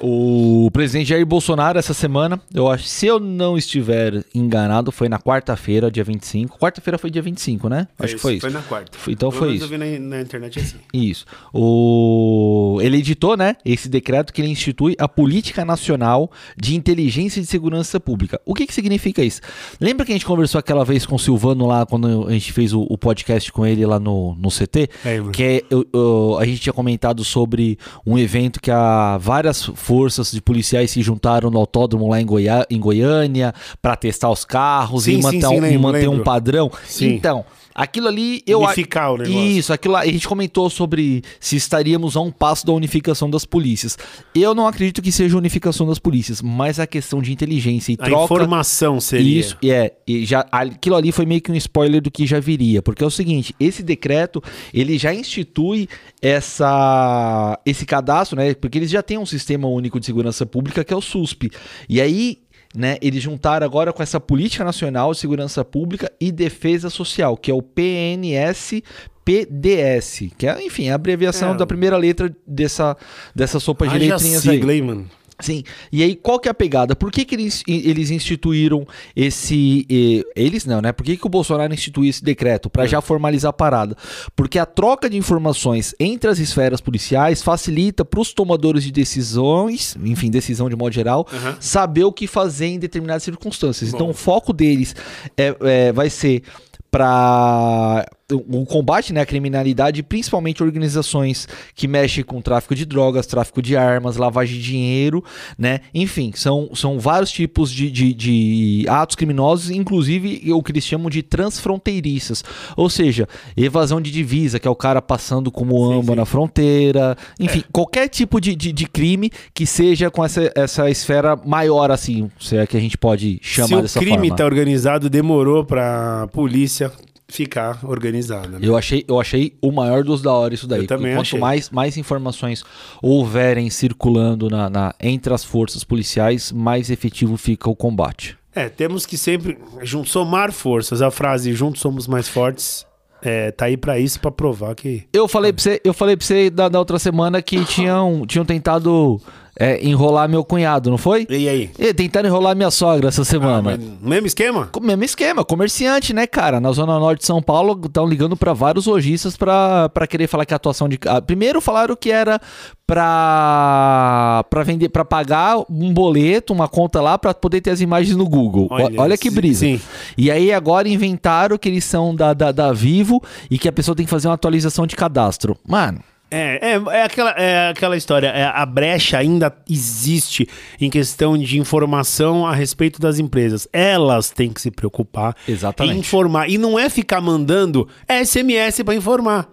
[0.00, 5.18] O presidente Jair Bolsonaro, essa semana, eu acho, se eu não estiver enganado, foi na
[5.18, 6.58] quarta-feira, dia 25.
[6.58, 7.88] Quarta-feira foi dia 25, né?
[7.98, 8.42] É Acho que foi isso.
[8.42, 8.96] Foi na quarta.
[8.96, 9.64] Foi- Então Pelo foi isso.
[9.64, 10.76] Eu vi na, na internet assim.
[10.94, 11.26] Isso.
[11.52, 12.78] O...
[12.80, 17.48] Ele editou, né, esse decreto que ele institui a Política Nacional de Inteligência e de
[17.48, 18.40] Segurança Pública.
[18.46, 19.40] O que que significa isso?
[19.80, 22.72] Lembra que a gente conversou aquela vez com o Silvano lá, quando a gente fez
[22.72, 24.88] o, o podcast com ele lá no, no CT?
[25.04, 25.32] Lembro.
[25.32, 30.30] Que é, eu- eu- a gente tinha comentado sobre um evento que a, várias forças
[30.30, 35.04] de policiais se juntaram no autódromo lá em, Goiá, em Goiânia para testar os carros
[35.04, 36.70] Sim, e manter, sim, um, lembro, manter um padrão.
[36.84, 37.14] Sim.
[37.14, 37.42] Então,
[37.78, 39.40] aquilo ali eu Unificar o negócio.
[39.40, 43.44] Isso, aquilo lá, a gente comentou sobre se estaríamos a um passo da unificação das
[43.44, 43.96] polícias.
[44.34, 48.04] Eu não acredito que seja unificação das polícias, mas a questão de inteligência e A
[48.04, 48.24] troca.
[48.24, 49.38] informação seria.
[49.40, 52.40] Isso, e é, e já aquilo ali foi meio que um spoiler do que já
[52.40, 54.42] viria, porque é o seguinte, esse decreto,
[54.74, 55.88] ele já institui
[56.20, 58.54] essa esse cadastro, né?
[58.54, 61.50] Porque eles já têm um sistema único de segurança pública que é o SUSP.
[61.88, 62.38] E aí,
[62.78, 67.50] né, eles juntaram agora com essa Política Nacional de Segurança Pública e Defesa Social, que
[67.50, 68.80] é o PNS
[69.24, 71.56] PDS, que é, enfim, a abreviação É.
[71.56, 72.96] da primeira letra dessa,
[73.34, 74.54] dessa sopa de Haja letrinhas aí.
[74.56, 75.10] sigla, hein, mano?
[75.40, 75.62] Sim.
[75.92, 76.96] E aí, qual que é a pegada?
[76.96, 79.86] Por que, que eles, eles instituíram esse.
[80.34, 80.92] eles não, né?
[80.92, 82.68] Por que, que o Bolsonaro instituiu esse decreto?
[82.68, 83.96] Para já formalizar a parada.
[84.34, 89.96] Porque a troca de informações entre as esferas policiais facilita para os tomadores de decisões,
[90.04, 91.56] enfim, decisão de modo geral, Aham.
[91.60, 93.90] saber o que fazer em determinadas circunstâncias.
[93.90, 93.96] Bom.
[93.96, 94.96] Então, o foco deles
[95.36, 96.42] é, é, vai ser
[96.90, 103.62] para o combate né, à criminalidade, principalmente organizações que mexem com tráfico de drogas, tráfico
[103.62, 105.24] de armas, lavagem de dinheiro,
[105.56, 105.80] né?
[105.94, 111.08] Enfim, são, são vários tipos de, de, de atos criminosos, inclusive o que eles chamam
[111.08, 112.44] de transfronteiriças.
[112.76, 116.16] Ou seja, evasão de divisa, que é o cara passando como amba sim.
[116.16, 117.16] na fronteira.
[117.40, 122.30] Enfim, qualquer tipo de, de, de crime que seja com essa, essa esfera maior, assim,
[122.38, 124.36] se é que a gente pode chamar Se o dessa crime forma.
[124.36, 126.92] tá organizado, demorou pra polícia
[127.30, 128.58] ficar organizada.
[128.58, 128.60] Né?
[128.62, 130.80] Eu achei, eu achei o maior dos da hora isso daí.
[130.82, 131.38] Eu também Quanto achei.
[131.40, 132.64] mais, mais informações
[133.02, 138.36] houverem circulando na, na- entre as forças policiais, mais efetivo fica o combate.
[138.54, 139.58] É, temos que sempre
[140.06, 141.02] somar forças.
[141.02, 142.86] A frase juntos somos mais fortes
[143.22, 145.04] é, tá aí pra isso, pra provar que.
[145.12, 148.44] Eu falei pra você, eu falei pra você da, da outra semana que tinham, tinham
[148.44, 149.20] tentado
[149.58, 151.26] é, enrolar meu cunhado, não foi?
[151.28, 151.70] E aí?
[151.78, 153.62] E tentaram enrolar minha sogra essa semana.
[153.62, 154.66] Mas mesmo esquema?
[154.72, 156.60] Com- Mesmo esquema, comerciante, né, cara?
[156.60, 160.46] Na Zona Norte de São Paulo, estão ligando pra vários lojistas pra pra querer falar
[160.46, 160.98] que a atuação de.
[161.06, 162.40] ah, Primeiro falaram que era
[162.86, 168.16] pra pra vender, para pagar um boleto, uma conta lá, pra poder ter as imagens
[168.16, 168.68] no Google.
[168.70, 169.60] Olha, Olha, Olha que sim, brisa.
[169.60, 169.80] sim.
[170.16, 173.94] E aí agora inventaram que eles são da, da, da Vivo e que a pessoa
[173.94, 175.56] tem que fazer uma atualização de cadastro.
[175.66, 178.26] Mano, É, é, é, aquela, é aquela história.
[178.28, 180.46] é, a brecha ainda existe
[180.80, 183.66] em questão de informação a respeito das empresas.
[183.72, 185.96] Elas têm que se preocupar Exatamente.
[185.96, 186.48] em informar.
[186.50, 189.48] E não é ficar mandando SMS pra informar.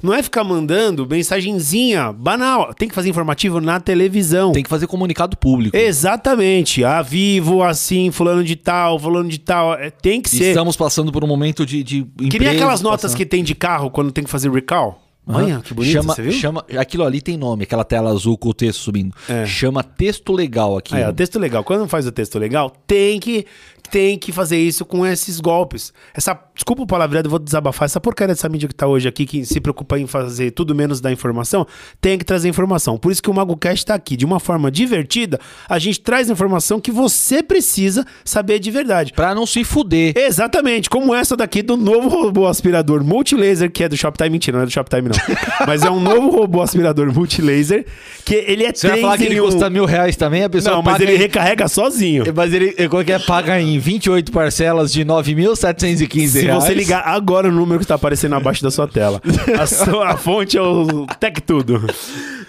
[0.00, 2.72] Não é ficar mandando mensagenzinha banal.
[2.72, 4.52] Tem que fazer informativo na televisão.
[4.52, 5.76] tem que fazer comunicado público.
[5.76, 6.84] Exatamente.
[6.84, 9.74] A Vivo, assim, fulano de tal, fulano de tal.
[9.74, 10.50] É, tem que ser.
[10.50, 11.82] Estamos passando por um momento de.
[11.82, 15.07] de Que nem aquelas notas passando- que tem de carro quando tem que fazer recall.
[15.28, 16.32] Olha, que bonito, chama, você viu?
[16.32, 19.14] Chama, aquilo ali tem nome, aquela tela azul com o texto subindo.
[19.28, 19.44] É.
[19.44, 20.96] Chama texto legal aqui.
[20.96, 21.62] É, texto legal.
[21.62, 23.44] Quando faz o texto legal, tem que,
[23.90, 25.92] tem que fazer isso com esses golpes.
[26.14, 27.86] Essa, desculpa o palavreado, eu vou desabafar.
[27.86, 31.00] Essa porcaria dessa mídia que tá hoje aqui, que se preocupa em fazer tudo menos
[31.00, 31.66] da informação,
[32.00, 32.96] tem que trazer informação.
[32.96, 34.16] Por isso que o MagoCast tá aqui.
[34.16, 35.38] De uma forma divertida,
[35.68, 39.12] a gente traz informação que você precisa saber de verdade.
[39.12, 40.16] Pra não se fuder.
[40.16, 44.30] Exatamente, como essa daqui do novo robô aspirador multilaser, que é do Shoptime.
[44.30, 45.17] Mentira, não é do Shoptime, não.
[45.66, 47.84] Mas é um novo robô aspirador multilaser,
[48.24, 49.44] que ele é Você vai falar que ele um.
[49.46, 52.24] custa mil reais também, a pessoa Não, mas ele em- recarrega sozinho.
[52.34, 53.18] Mas ele, qual que é?
[53.18, 56.64] Paga em 28 parcelas de 9.715 Se reais.
[56.64, 59.20] você ligar agora o número que está aparecendo abaixo da sua tela.
[59.60, 61.82] A, sua- a fonte é o Tech Tudo.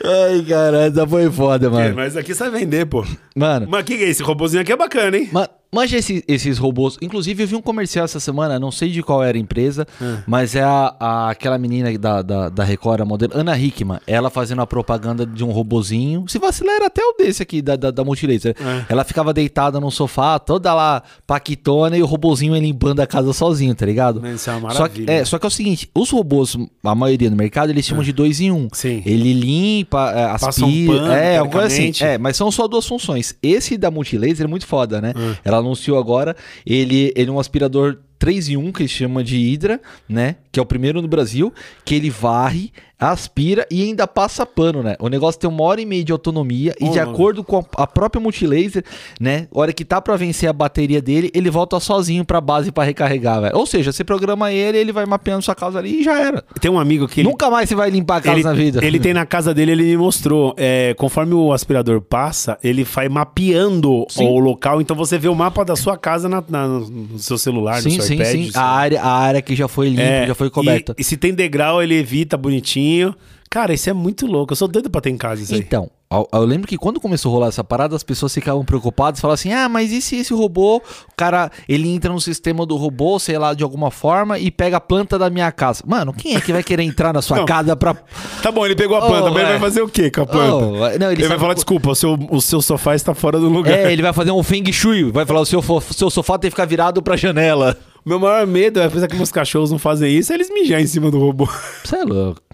[0.03, 1.95] Ai, cara, essa foi foda, mano.
[1.95, 3.05] Mas aqui vai vender, pô.
[3.36, 4.71] Mano, Mas o que, é esse robôzinho aqui?
[4.71, 5.29] É bacana, hein?
[5.32, 6.97] Ma- Manja esse- esses robôs.
[7.01, 9.86] Inclusive, eu vi um comercial essa semana, não sei de qual era a empresa,
[10.25, 13.99] mas é a, a- aquela menina da, da, da Record, a modelo, Ana Hickman.
[14.08, 16.25] Ela fazendo a propaganda de um robozinho.
[16.27, 18.55] Se vacilar, era até o desse aqui, da, da, da Multilaser.
[18.60, 18.86] É.
[18.89, 23.32] Ela ficava deitada no sofá, toda lá paquitona, e o robozinho ele limpando a casa
[23.32, 24.25] sozinho, tá ligado?
[24.27, 25.12] Isso é uma só, que, maravilha.
[25.21, 28.12] é, só que é o seguinte: os robôs, a maioria no mercado, eles chamam de
[28.12, 28.67] dois em um.
[28.73, 29.03] Sim.
[29.05, 30.93] Ele limpa, é, Passa um aspira.
[30.93, 31.91] pano, é, alguma coisa assim.
[32.03, 33.36] É, mas são só duas funções.
[33.43, 35.13] Esse da Multilaser é muito foda, né?
[35.15, 35.36] Hum.
[35.43, 39.38] Ela anunciou agora, ele, ele é um aspirador 3 em 1, que ele chama de
[39.38, 40.36] Hydra, né?
[40.51, 41.53] Que é o primeiro no Brasil,
[41.86, 44.97] que ele varre, aspira e ainda passa pano, né?
[44.99, 47.12] O negócio tem uma hora e meia de autonomia e Oh, de mano.
[47.12, 48.84] acordo com a, a própria Multilaser,
[49.21, 49.47] né?
[49.53, 53.39] Hora que tá pra vencer a bateria dele, ele volta sozinho pra base pra recarregar,
[53.41, 53.55] velho.
[53.55, 56.43] Ou seja, você programa ele, ele vai mapeando sua casa ali e já era.
[56.60, 58.86] Tem um amigo que ele, Nunca mais você vai limpar a casa ele, na vida.
[58.86, 60.53] ele tem na casa dele, ele me mostrou.
[60.58, 64.25] é, conforme o aspirador passa, ele vai mapeando Sim.
[64.27, 64.82] o local.
[64.82, 67.91] Então você vê o mapa da sua casa na- na- no seu celular, no Sim,
[67.91, 68.52] seu sim, iPad.
[68.52, 68.52] sim.
[68.56, 70.93] A área, a área que já foi limpa, É, já foi coberta.
[70.98, 73.15] E, e se tem degrau, ele evita bonitinho.
[73.50, 74.54] Cara, isso é muito louco.
[74.54, 75.60] Eu sou doido pra ter em casa isso aí.
[75.60, 75.89] Então,
[76.34, 79.52] eu, lembro que quando começou a rolar essa parada, as pessoas ficavam preocupadas, falavam assim:
[79.52, 80.82] ah, mas e se esse robô, o
[81.17, 84.80] cara, ele entra no sistema do robô, sei lá, de alguma forma, e pega a
[84.80, 85.84] planta da minha casa?
[85.88, 87.45] Mano, quem é que vai querer entrar na sua Não.
[87.45, 87.95] casa pra.
[88.43, 89.52] Tá bom, ele pegou a Oh, planta, mas ele é.
[89.54, 90.54] vai fazer o quê com a planta?
[90.56, 93.50] Oh, não, ele ele vai falar, desculpa, o seu, o seu sofá está fora do
[93.50, 93.76] lugar.
[93.80, 96.56] É, ele vai fazer um Feng Shui, vai falar: o seu, seu sofá tem que
[96.56, 97.76] ficar virado pra janela.
[98.10, 100.88] Meu maior medo é, apesar que meus cachorros não fazem isso, é eles mijar em
[100.88, 101.48] cima do robô.
[101.86, 102.48] Você é louco.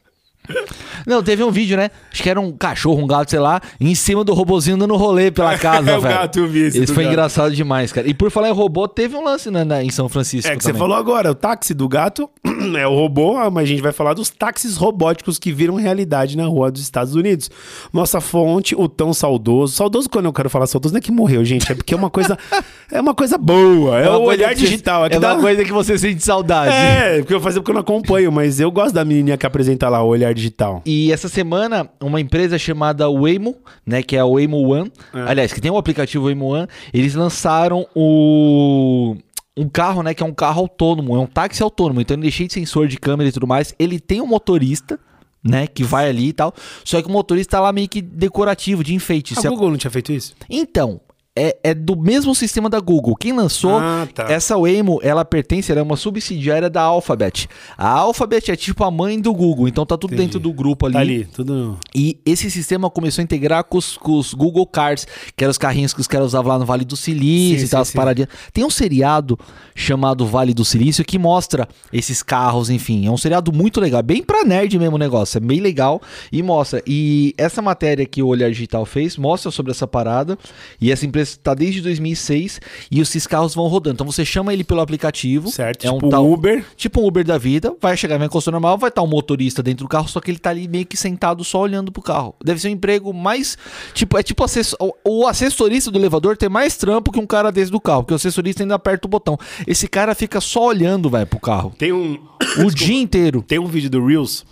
[1.05, 1.89] Não, teve um vídeo, né?
[2.11, 5.29] Acho que era um cachorro, um gato, sei lá, em cima do robozinho dando rolê
[5.31, 6.15] pela casa, É o velho.
[6.15, 7.13] gato, eu vi esse Isso do foi gato.
[7.13, 8.07] engraçado demais, cara.
[8.07, 10.63] E por falar em robô, teve um lance né, na- em São Francisco É que
[10.63, 10.79] você também.
[10.79, 12.29] falou agora, o táxi do gato
[12.77, 16.45] é o robô, mas a gente vai falar dos táxis robóticos que viram realidade na
[16.45, 17.49] rua dos Estados Unidos.
[17.93, 19.75] Nossa fonte, o tão saudoso.
[19.75, 22.09] Saudoso quando eu quero falar saudoso não é que morreu, gente, é porque é uma
[22.09, 22.37] coisa
[22.91, 25.05] é uma coisa boa, é, uma o coisa olhar que você- digital.
[25.05, 26.71] É, que É dá- uma coisa que você sente saudade.
[26.73, 29.89] É, porque eu fazer porque eu não acompanho, mas eu gosto da menininha que apresenta
[29.89, 30.81] lá o olhar digital.
[30.85, 35.21] E essa semana, uma empresa chamada Waymo, né, que é a Waymo One, É.
[35.21, 39.15] aliás, que tem o aplicativo Waymo One, eles lançaram o
[39.57, 42.31] um carro, né, que é um carro autônomo, é um táxi autônomo, então ele é
[42.31, 44.99] cheio de sensor de câmera e tudo mais, ele tem um motorista,
[45.41, 48.83] né, que vai ali e tal, só que o motorista tá lá meio que decorativo,
[48.83, 49.33] de enfeite.
[49.37, 50.33] A- Google não tinha feito isso?
[50.49, 50.99] Então,
[51.35, 53.15] é, é do mesmo sistema da Google.
[53.15, 54.23] Quem lançou Ah, tá.
[54.31, 57.49] essa Waymo, ela pertence, ela é uma subsidiária da Alphabet.
[57.77, 60.27] A Alphabet é tipo a mãe do Google, então tá tudo Entendi.
[60.27, 60.93] dentro do grupo ali.
[60.93, 61.77] Tá ali, tudo.
[61.93, 65.57] E esse sistema começou a integrar com os, com os Google Cars, que eram os
[65.57, 67.93] carrinhos que os caras usavam lá no Vale do Silício Sim, e tal, sim, as
[67.95, 68.29] paradinhas.
[68.53, 69.37] Tem um seriado
[69.75, 73.07] chamado Vale do Silício que mostra esses carros, enfim.
[73.07, 76.41] É um seriado muito legal, bem pra nerd mesmo o negócio, é bem legal e
[76.41, 76.81] mostra.
[76.87, 80.37] E essa matéria que o Olhar Digital fez mostra sobre essa parada.
[80.79, 82.59] E essa empresa está desde 2006
[82.91, 83.95] e esses carros vão rodando.
[83.95, 85.49] Então você chama ele pelo aplicativo.
[85.49, 86.65] Certo, é tipo um tal, Uber.
[86.75, 89.85] Tipo um Uber da vida, vai chegar em custo normal, vai estar um motorista dentro
[89.85, 92.35] do carro, só que ele tá ali meio que sentado só olhando pro carro.
[92.43, 93.57] Deve ser um emprego mais.
[93.93, 97.51] Tipo, é tipo assessor, o- o assessorista do elevador tem mais trampo que um cara
[97.51, 99.37] desse do carro, porque o assessorista ainda aperta o botão.
[99.67, 101.73] Esse cara fica só olhando, vai, pro carro.
[101.77, 102.19] Tem um.
[102.65, 103.41] O dia inteiro.
[103.45, 104.45] Tem um vídeo do Reels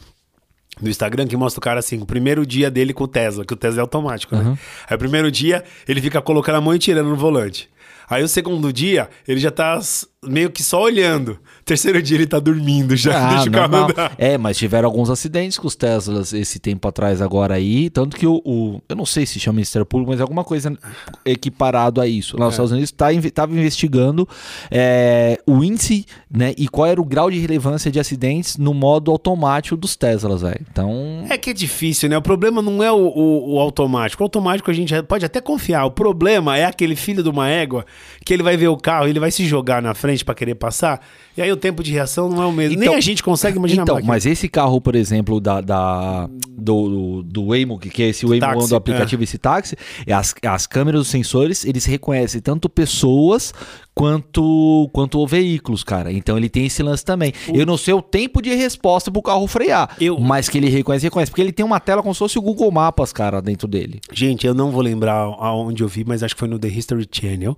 [0.83, 3.53] no Instagram que mostra o cara assim, o primeiro dia dele com o Tesla, que
[3.53, 4.43] o Tesla é automático, né?
[4.89, 7.69] Aí o primeiro dia ele fica colocando a mão e tirando no volante.
[8.09, 9.79] Aí o segundo dia ele já tá
[10.27, 11.37] meio que só olhando.
[11.65, 14.13] Terceiro dia ele tá dormindo já, Ah, deixa o carro andar.
[14.17, 18.27] É, mas tiveram alguns acidentes com os Teslas esse tempo atrás agora aí, tanto que
[18.27, 20.77] o, o- eu não sei se chama Ministério Público, mas é alguma coisa
[21.25, 22.37] equiparado a isso.
[22.37, 24.27] Lá nos Estados Unidos tá, tava investigando
[24.69, 29.11] é, o índice, né, e qual era o grau de relevância de acidentes no modo
[29.11, 30.59] automático dos Teslas, velho.
[30.69, 32.17] Então, É que é difícil, né?
[32.17, 34.21] O problema não é o, o- o automático.
[34.21, 35.85] O automático a gente pode até confiar.
[35.85, 37.85] O problema é aquele filho de uma égua
[38.25, 41.01] que ele vai ver o carro, ele vai se jogar na frente pra querer passar,
[41.37, 42.75] e aí o tempo de reação não é o mesmo.
[42.75, 46.89] Então- Nem a gente consegue imaginar então, mas esse carro, por exemplo, da, da- do,
[46.89, 50.67] do, do Waymo, que, é esse Waymo Táxi, do aplicativo, esse táxi, é as, as
[50.67, 53.53] câmeras, os sensores, eles reconhecem tanto pessoas
[53.93, 56.11] quanto, quanto veículos, cara.
[56.11, 57.31] Então ele tem esse lance também.
[57.53, 61.05] Eu não sei o tempo de resposta pro carro frear, Eu- mas que ele reconhece,
[61.05, 61.31] reconhece.
[61.31, 63.99] Porque ele tem uma tela como se fosse o Google Mapas, cara, dentro dele.
[64.11, 67.07] Gente, eu não vou lembrar aonde eu vi, mas acho que foi no The History
[67.11, 67.57] Channel.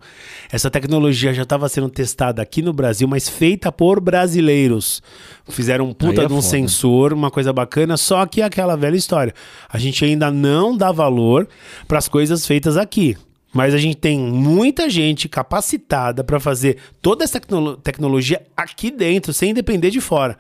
[0.52, 5.02] Essa tecnologia já estava sendo testada aqui no Brasil, mas feita por brasileiros.
[5.50, 6.48] Fizeram um puta é de um foda.
[6.50, 9.34] sensor, uma coisa bacana, só que aquela velha história.
[9.70, 11.48] A gente ainda não dá valor
[11.88, 13.16] para as coisas feitas aqui.
[13.54, 19.32] Mas a gente tem muita gente capacitada para fazer toda essa tecno- tecnologia aqui dentro,
[19.32, 20.38] sem depender de fora.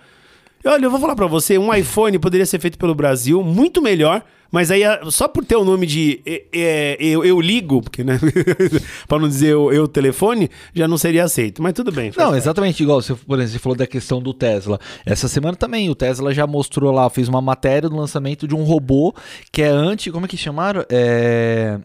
[0.66, 4.24] Olha, eu vou falar pra você, um iPhone poderia ser feito pelo Brasil, muito melhor,
[4.52, 8.20] mas aí só por ter o nome de é, eu, eu ligo, porque né,
[9.08, 11.62] para não dizer eu, eu telefone, já não seria aceito.
[11.62, 12.12] Mas tudo bem.
[12.18, 12.38] Não, parte.
[12.38, 14.80] exatamente igual você, por exemplo, você falou da questão do Tesla.
[15.06, 18.64] Essa semana também o Tesla já mostrou lá, fez uma matéria do lançamento de um
[18.64, 19.14] robô
[19.52, 20.84] que é anti, como é que chamaram?
[20.90, 21.80] É,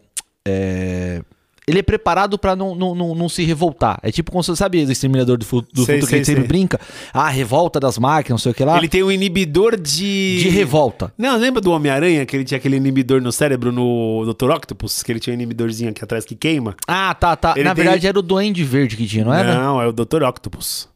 [0.47, 1.21] é,
[1.67, 3.99] ele é preparado pra não, não, não, não se revoltar.
[4.01, 6.47] É tipo como você sabe do exterminador do, Sei, futuro que sei, ele sempre sei.
[6.47, 6.79] brinca.
[7.13, 8.77] Ah, revolta das máquinas, não sei o que lá.
[8.77, 10.39] Ele tem um inibidor de.
[10.39, 11.13] De revolta.
[11.17, 14.49] Não, lembra do Homem-Aranha, que ele tinha aquele inibidor no cérebro no Dr.
[14.51, 15.03] Octopus?
[15.03, 16.75] Que ele tinha um inibidorzinho aqui atrás que queima?
[16.87, 17.53] Ah, tá, tá.
[17.55, 19.53] Ele Na tem- verdade era o Duende Verde que tinha, não era?
[19.55, 20.23] Não, é o Dr.
[20.23, 20.89] Octopus.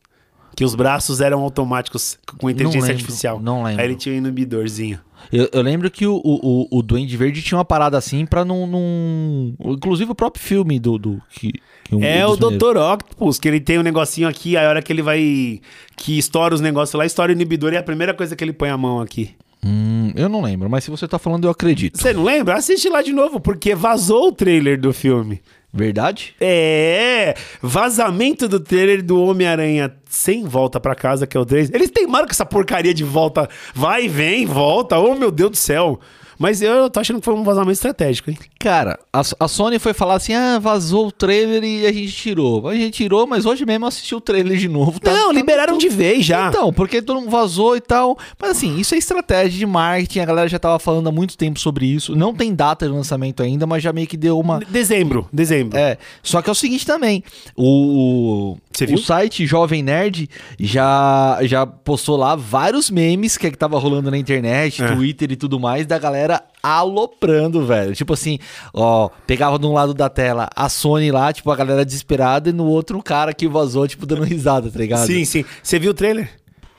[0.56, 3.40] Que os braços eram automáticos com inteligência lembro, artificial.
[3.42, 3.82] não lembro.
[3.82, 5.00] Aí ele tinha um inibidorzinho.
[5.32, 8.68] Eu, eu lembro que o, o, o, Duende Verde tinha uma parada assim pra não.
[8.68, 9.54] não...
[9.74, 10.98] Inclusive o próprio filme do.
[10.98, 12.78] do que, que um É o Dr.
[12.78, 15.62] Octopus, que ele tem um negocinho aqui, a hora que ele vai.
[15.96, 18.54] que estoura os negócios lá, estoura o inibidor e é a primeira coisa que ele
[18.54, 19.36] põe a mão aqui.
[19.66, 21.98] Hum, eu não lembro, mas se você tá falando, eu acredito.
[21.98, 22.56] Você não lembra?
[22.56, 25.42] Assiste lá de novo, porque vazou o trailer do filme.
[25.78, 26.34] Verdade?
[26.40, 31.70] É, vazamento do trailer do Homem-Aranha sem volta pra casa, que é o 3.
[31.74, 36.00] Eles teimaram com essa porcaria de volta, vai, vem, volta, oh meu Deus do céu.
[36.38, 38.38] Mas eu tô achando que foi um vazamento estratégico, hein?
[38.60, 42.68] Cara, a, a Sony foi falar assim: ah, vazou o trailer e a gente tirou.
[42.68, 45.00] A gente tirou, mas hoje mesmo eu assisti o trailer de novo.
[45.00, 46.50] tá- não, tá- liberaram de vez já.
[46.50, 48.18] Então, porque todo mundo vazou e tal.
[48.40, 50.20] Mas assim, isso é estratégia de marketing.
[50.20, 52.16] A galera já tava falando há muito tempo sobre isso.
[52.16, 54.60] Não tem data de lançamento ainda, mas já meio que deu uma.
[54.60, 55.78] Dezembro, dezembro.
[55.78, 57.24] É, só que é o seguinte também,
[57.56, 58.58] o,
[58.94, 64.10] o site Jovem Nerd já, já postou lá vários memes que, é que tava rolando
[64.12, 64.88] na internet, É.
[64.94, 66.25] Twitter e tudo mais, da galera
[66.62, 67.94] aloprando, velho.
[67.96, 68.40] Tipo assim,
[68.74, 72.54] ó, pegava de um lado da tela a Sony lá, tipo, a galera desesperada, e
[72.54, 75.06] no outro um cara que vazou, tipo, dando risada, tá ligado?
[75.06, 75.46] Sim, sim.
[75.62, 76.30] Você viu o trailer?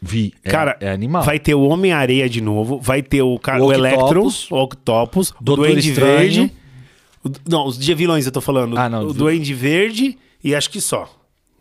[0.01, 0.33] Vi.
[0.45, 1.23] É, Cara, é animal.
[1.23, 4.51] Vai ter o Homem-Areia de novo, vai ter o, cara, O o, Electro, Octopus.
[4.51, 6.19] o Octopus, o Doutor Duende Estranho.
[6.19, 6.53] Verde.
[7.25, 8.77] o- não, os de vilões eu tô falando.
[8.79, 11.09] Ah, não, O Duende Verde e acho que só.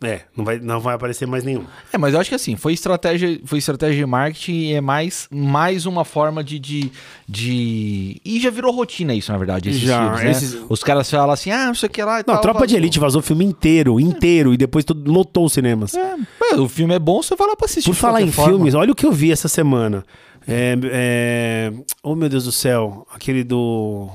[0.02, 1.64] É, não vai, não vai aparecer mais nenhum.
[1.90, 5.26] É, mas eu acho que assim, foi estratégia, foi estratégia de marketing e é mais,
[5.30, 6.92] mais uma forma de, de,
[7.26, 10.30] de- E já virou rotina isso, na verdade, esses Já, filmes, né?
[10.30, 12.60] esses- Os caras falam assim, ah, não sei o que lá e Não, tal, Tropa
[12.66, 12.78] de vazou.
[12.78, 15.94] Elite vazou o filme inteiro, inteiro, e depois tudo, lotou os cinemas.
[15.94, 16.14] É,
[16.56, 17.88] o filme é bom, você vai lá pra assistir.
[17.88, 18.52] Por de falar em forma.
[18.52, 20.04] filmes, olha o que eu vi essa semana.
[20.46, 21.72] É, é...
[22.02, 23.06] Oh, meu Deus do céu.
[23.12, 24.08] Aquele do...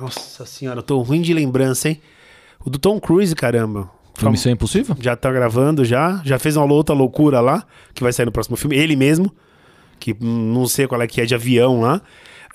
[0.00, 2.00] Nossa senhora, eu tô ruim de lembrança, hein?
[2.64, 3.90] O do Tom Cruise, caramba.
[4.18, 4.96] Foi Missão Impossível?
[5.00, 6.20] Já tá gravando, já.
[6.24, 8.76] Já fez uma outra loucura lá, que vai sair no próximo filme.
[8.76, 9.32] Ele mesmo,
[9.98, 12.00] que não sei qual é que é, de avião lá.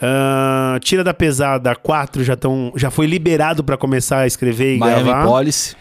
[0.02, 4.80] Ah, Tira da Pesada 4 já, tão, já foi liberado pra começar a escrever e
[4.80, 5.26] Miami gravar.
[5.26, 5.76] Police.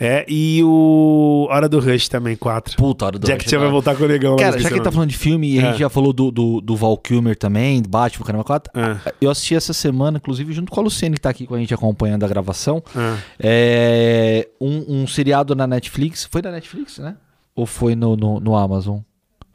[0.00, 2.76] É, e o Hora do Rush também, 4.
[2.76, 4.36] Puta, hora do Jack Rush, Chan vai voltar com o negão.
[4.36, 5.66] Cara, já que ele tá falando de filme e a É.
[5.70, 9.12] gente já falou do, do, do Val Kilmer também, do Batman, Caramba 4, É.
[9.20, 11.72] eu assisti essa semana, inclusive junto com a Luciene que tá aqui com a gente
[11.72, 13.16] acompanhando a gravação, É.
[13.40, 17.16] é, um, um seriado na Netflix, foi na Netflix, né?
[17.54, 18.98] Ou foi no, no, no Amazon?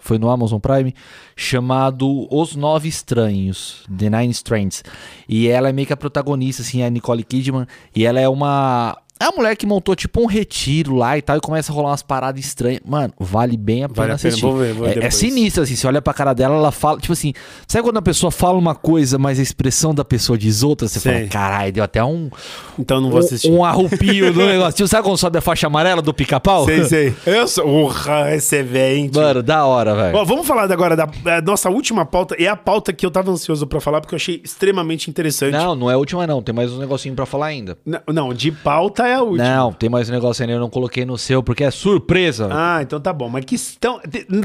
[0.02, 0.94] Foi no Amazon Prime,
[1.36, 4.82] chamado Os Nove Estranhos, The Nine Strange.
[5.28, 8.98] E ela é meio que a protagonista, assim, a Nicole Kidman, e ela é uma...
[9.22, 11.90] É a mulher que montou tipo um retiro lá e tal, e começa a rolar
[11.90, 12.80] umas paradas estranhas.
[12.86, 14.42] Mano, vale bem a pena Vale a pena, assistir.
[14.42, 15.16] vou ver, vou ver é, é depois.
[15.16, 17.34] sinistro, assim, você olha pra cara dela, ela fala, tipo assim,
[17.68, 20.88] sabe quando a pessoa fala uma coisa, mas a expressão da pessoa diz outra?
[20.88, 21.14] Você Sei.
[21.14, 22.30] fala, caralho, deu até um,
[22.78, 23.52] Então não vou assistir.
[23.52, 24.74] um, um arrupio do negócio.
[24.78, 26.64] Tipo, sabe quando sobe a faixa amarela do pica-pau?
[26.64, 27.14] Sei, sei.
[27.26, 27.68] Eu sou.
[27.68, 29.22] Urra, esse é hein, tio?
[29.22, 30.16] Mano, da hora, velho.
[30.18, 32.36] Ó, vamos falar agora da, da nossa última pauta.
[32.40, 35.52] É a pauta que eu tava ansioso pra falar, porque eu achei extremamente interessante.
[35.52, 36.42] Não, não é a última, não.
[36.42, 37.78] Tem mais um negocinho pra falar ainda.
[37.86, 39.44] Não, não, de pauta é a última.
[39.44, 42.50] Não, tem mais um negócio ainda, eu não coloquei no seu, porque é surpresa.
[42.52, 43.30] Ah, então tá bom.
[43.30, 44.00] Mas que estão.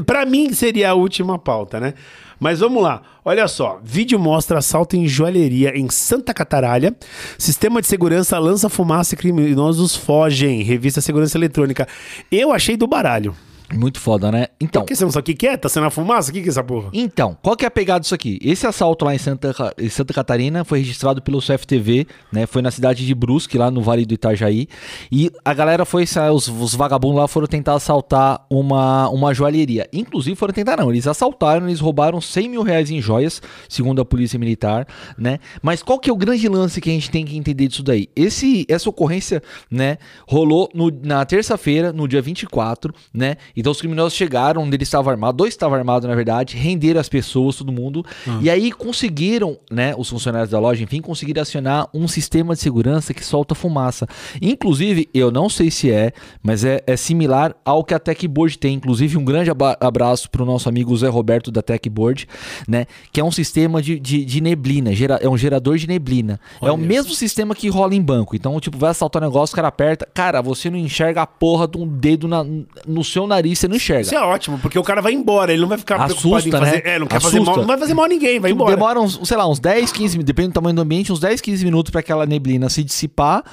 [0.05, 1.93] Pra mim seria a última pauta, né?
[2.39, 3.01] Mas vamos lá.
[3.23, 3.79] Olha só.
[3.83, 6.95] Vídeo mostra assalto em joalheria em Santa Cataralha.
[7.37, 10.61] Sistema de segurança lança fumaça e criminosos fogem.
[10.61, 11.87] Revista Segurança Eletrônica.
[12.31, 13.35] Eu achei do baralho.
[13.73, 14.47] Muito foda, né?
[14.59, 15.57] Então, Por que você não sabe o que que é?
[15.57, 16.29] Tá sendo a fumaça?
[16.29, 16.89] O que que é essa porra?
[16.93, 18.37] Então, qual que é a pegada disso aqui?
[18.41, 22.45] Esse assalto lá em Santa, em Santa Catarina foi registrado pelo CFTV, né?
[22.45, 24.67] Foi na cidade de Brusque, lá no Vale do Itajaí.
[25.11, 29.87] E a galera foi, os, os vagabundos lá foram tentar assaltar uma, uma joalheria.
[29.91, 34.05] Inclusive foram tentar não, eles assaltaram, eles roubaram 100 mil reais em joias, segundo a
[34.05, 35.39] polícia militar, né?
[35.61, 38.09] Mas qual que é o grande lance que a gente tem que entender disso daí?
[38.15, 39.97] Esse, essa ocorrência, né,
[40.27, 43.37] rolou no- na terça-feira, no dia 24, né?
[43.55, 47.09] Então os criminosos chegaram, um deles estava armado, dois estavam armados, na verdade, renderam as
[47.09, 48.05] pessoas, todo mundo,
[48.41, 53.13] e aí conseguiram, né, os funcionários da loja, enfim, conseguiram acionar um sistema de segurança
[53.13, 54.07] que solta fumaça.
[54.41, 56.11] Inclusive, eu não sei se é,
[56.43, 58.75] mas é, é similar ao que a Techboard tem.
[58.75, 62.27] Inclusive, um grande abraço para o nosso amigo Zé Roberto da Techboard,
[62.67, 66.39] né, que é um sistema de, de, de neblina, gera- é um gerador de neblina.
[66.61, 66.77] é o Olha.
[66.77, 68.35] mesmo sistema que rola em banco.
[68.35, 71.67] Então, tipo, vai assaltar o negócio, o cara aperta, cara, você não enxerga a porra
[71.67, 72.45] de um dedo na-
[72.87, 74.01] no seu nariz, você não enxerga.
[74.03, 76.51] Isso é ótimo, porque o cara vai embora, ele não vai ficar preocupado Assusta, em
[76.51, 76.83] fazer.
[76.85, 76.95] né?
[76.95, 77.51] É, não quer fazer Assusta.
[77.51, 78.75] mal, não vai fazer mal a ninguém, vai Tipo, embora.
[78.77, 81.41] demora uns, sei lá, uns 10, 15 minutos, depende do tamanho do ambiente, uns 10,
[81.41, 83.43] 15 minutos para aquela neblina se dissipar.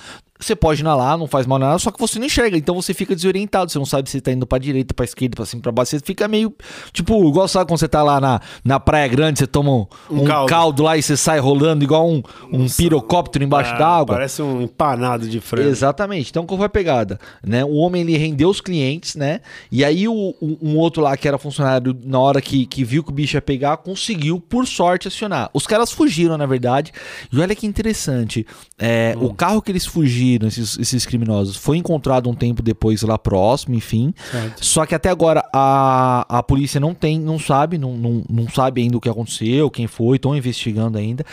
[0.43, 2.57] Você pode ir lá, não faz mal nada, só que você não enxerga.
[2.57, 3.71] Então você fica desorientado.
[3.71, 5.91] Você não sabe se tá indo pra direita, pra esquerda, pra cima, pra baixo.
[5.91, 6.55] Você fica meio.
[6.93, 10.23] Tipo, igual sabe quando você tá lá na, na Praia Grande, você toma um, Um
[10.23, 10.49] um caldo.
[10.49, 10.83] caldo.
[10.83, 14.17] lá e você sai rolando igual um, um pirocóptero embaixo Ah, d'água.
[14.17, 15.69] Parece um empanado de frango.
[15.69, 16.31] Exatamente.
[16.31, 17.19] Então, qual foi a pegada?
[17.45, 17.65] Né?
[17.65, 19.41] O homem ele rendeu os clientes, né?
[19.71, 23.11] E aí o- um outro lá que era funcionário, na hora que, que viu que
[23.11, 25.51] o bicho ia pegar, conseguiu, por sorte, acionar.
[25.55, 26.93] Os caras fugiram, na verdade.
[27.33, 28.47] E olha que interessante.
[28.79, 29.27] é, Hum.
[29.27, 33.75] O carro que eles fugiram, esses, esses criminosos, foi encontrado um tempo depois lá próximo,
[33.75, 34.15] enfim.
[34.31, 34.65] Certo.
[34.65, 38.83] Só que até agora a, a polícia não tem, não sabe, não, não, não sabe
[38.83, 41.25] ainda o que aconteceu, quem foi, estão investigando ainda.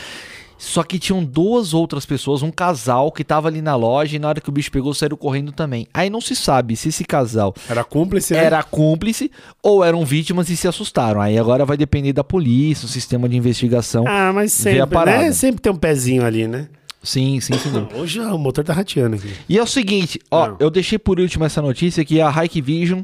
[0.59, 4.27] Só que tinham duas outras pessoas, um casal que tava ali na loja e na
[4.27, 5.87] hora que o bicho pegou saíram correndo também.
[5.93, 8.43] Aí não se sabe se esse casal Era cúmplice, né?
[8.43, 9.31] era cúmplice
[9.63, 11.21] ou eram vítimas e se assustaram.
[11.21, 14.03] Aí agora vai depender da polícia, o sistema de investigação.
[14.05, 15.31] Ah, mas sempre, né?
[15.31, 16.67] Sempre tem um pezinho ali, né?
[17.01, 17.87] Sim, sim, sim.
[17.95, 19.33] Hoje o motor tá rateando aqui.
[19.47, 20.57] E é o seguinte, ó, Não.
[20.59, 23.01] eu deixei por último essa notícia que a Hikvision,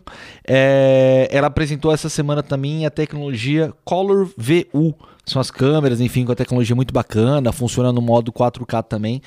[0.48, 4.94] é, ela apresentou essa semana também a tecnologia Color VU.
[5.26, 9.22] São as câmeras, enfim, com a tecnologia muito bacana, funciona no modo 4K também.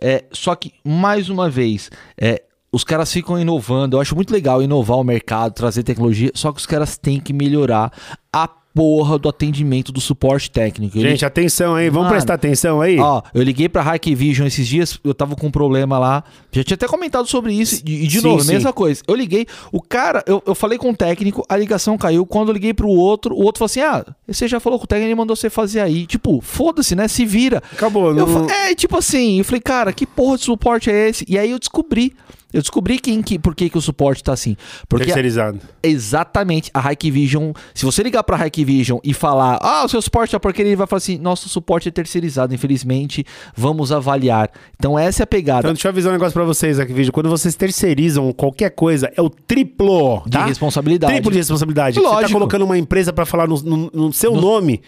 [0.00, 2.42] É, só que, mais uma vez, é,
[2.72, 3.96] os caras ficam inovando.
[3.96, 7.32] Eu acho muito legal inovar o mercado, trazer tecnologia, só que os caras têm que
[7.34, 7.92] melhorar
[8.32, 10.96] a porra do atendimento do suporte técnico.
[10.98, 11.88] Ele- Gente, atenção aí.
[11.88, 12.10] Vamos Mano.
[12.14, 12.98] prestar atenção aí?
[12.98, 16.24] Ó, eu liguei pra Hikvision esses dias, eu tava com um problema lá.
[16.50, 17.82] Já tinha até comentado sobre isso.
[17.86, 18.52] E, de Sim, novo, sim.
[18.52, 19.02] mesma coisa.
[19.06, 22.24] Eu liguei, o cara, eu, eu falei com o técnico, a ligação caiu.
[22.24, 24.88] Quando eu liguei pro outro, o outro falou assim: Ah, você já falou com o
[24.88, 26.06] técnico, ele mandou você fazer aí.
[26.06, 27.08] Tipo, foda-se, né?
[27.08, 27.62] Se vira.
[27.72, 28.08] Acabou.
[28.08, 28.48] Eu Não...
[28.48, 31.24] fa- é, tipo assim, eu falei, cara, que porra de suporte é esse?
[31.28, 32.14] E aí eu descobri.
[32.52, 34.56] Eu descobri quem que, por que, que o suporte tá assim.
[34.88, 35.58] Porque Terceirizado.
[35.82, 37.52] exatamente a Hikvision.
[37.74, 40.86] Se você ligar pra Hikvision e falar, ah, o seu suporte é porcaria, ele vai
[40.86, 43.24] falar assim: nosso suporte é terceirizado, infelizmente,
[43.56, 44.50] vamos avaliar.
[44.76, 47.12] Então, essa é a pegada Então, deixa eu avisar um negócio pra vocês vídeo.
[47.12, 50.44] Quando vocês terceirizam qualquer coisa, é o triplo, de tá?
[50.46, 51.12] responsabilidade.
[51.14, 51.96] Triplo de responsabilidade.
[51.96, 52.32] Você tá Lógico.
[52.32, 54.82] colocando uma empresa pra falar no, no- no seu nome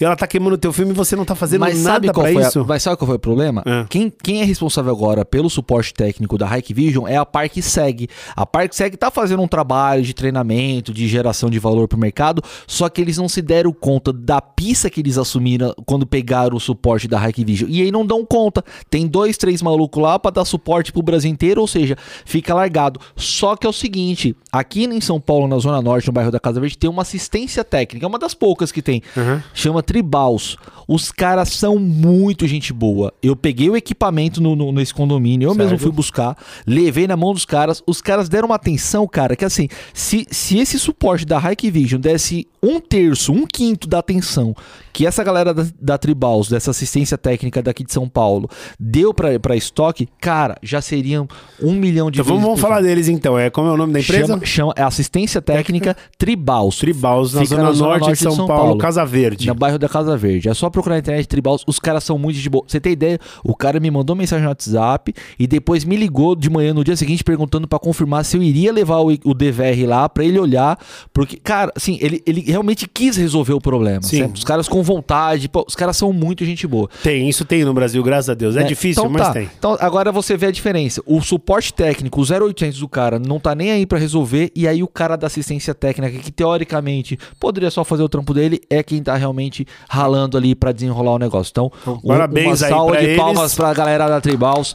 [0.00, 2.06] e ela tá queimando o teu filme e você não tá fazendo Mas nada sabe,
[2.12, 2.64] qual pra foi a- isso.
[2.66, 3.62] mas sabe qual foi o problema?
[3.64, 3.84] É.
[3.88, 8.08] Quem, quem é responsável agora pelo suporte técnico da Hikvision é a ParkSeg.
[8.34, 12.88] A ParkSeg tá fazendo um trabalho de treinamento, de geração de valor pro mercado, só
[12.88, 17.06] que eles não se deram conta da pista que eles assumiram quando pegaram o suporte
[17.08, 17.68] da Hikvision.
[17.70, 18.64] E aí não dão conta.
[18.90, 22.98] Tem dois, três malucos lá pra dar suporte pro Brasil inteiro, ou seja, fica largado.
[23.16, 26.40] Só que é o seguinte, aqui em São Paulo, na Zona Norte, no bairro da
[26.40, 29.02] Casa Verde, tem uma assistência técnica, é uma das poucas que tem.
[29.16, 29.40] Uhum.
[29.52, 30.56] Chama Tribals.
[30.86, 33.12] Os caras são muito gente boa.
[33.22, 37.32] Eu peguei o equipamento no, no- nesse condomínio, eu mesmo fui buscar, levei na mão
[37.32, 37.82] dos caras.
[37.86, 42.46] Os caras deram uma atenção, cara, que assim, se, se esse suporte da Hikvision desse
[42.64, 44.54] um terço, um quinto da atenção
[44.94, 48.48] que essa galera da, da Tribals, dessa assistência técnica daqui de São Paulo,
[48.78, 51.26] deu pra, pra estoque, cara, já seriam
[51.60, 53.36] um milhão de Então vamos, vamos falar deles então.
[53.36, 54.34] É, como é o nome da empresa?
[54.34, 56.78] Chama, chama, é assistência técnica Tribals.
[56.78, 59.48] Tribals, na Fica zona, norte de São, Paulo, Casa Verde.
[59.48, 60.48] No bairro da Casa Verde.
[60.48, 61.64] É só procurar na internet Tribals.
[61.66, 62.64] Os caras são muito de boa.
[62.64, 63.18] Você tem ideia?
[63.42, 66.94] O cara me mandou mensagem no WhatsApp e depois me ligou de manhã no dia
[66.94, 70.78] seguinte perguntando pra confirmar se eu iria levar o, o DVR lá pra ele olhar.
[71.12, 74.00] Porque, cara, assim, ele, ele realmente quis resolver o problema.
[74.34, 75.48] Os caras com vontade.
[75.48, 76.88] Pô, os caras são muito gente boa.
[77.02, 78.56] Tem, isso tem no Brasil, graças a Deus.
[78.56, 78.66] É, né?
[78.66, 79.32] difícil, Então mas tá.
[79.32, 79.50] tem.
[79.58, 81.02] Então agora você vê a diferença.
[81.06, 84.50] O suporte técnico, o 0800 do cara, não tá nem aí pra resolver.
[84.54, 88.60] E aí o cara da assistência técnica, que teoricamente poderia só fazer o trampo dele,
[88.70, 91.50] é quem tá realmente ralando ali pra desenrolar o negócio.
[91.50, 93.16] Então, um- parabéns uma salva de eles.
[93.16, 94.74] palmas pra galera da Tribals.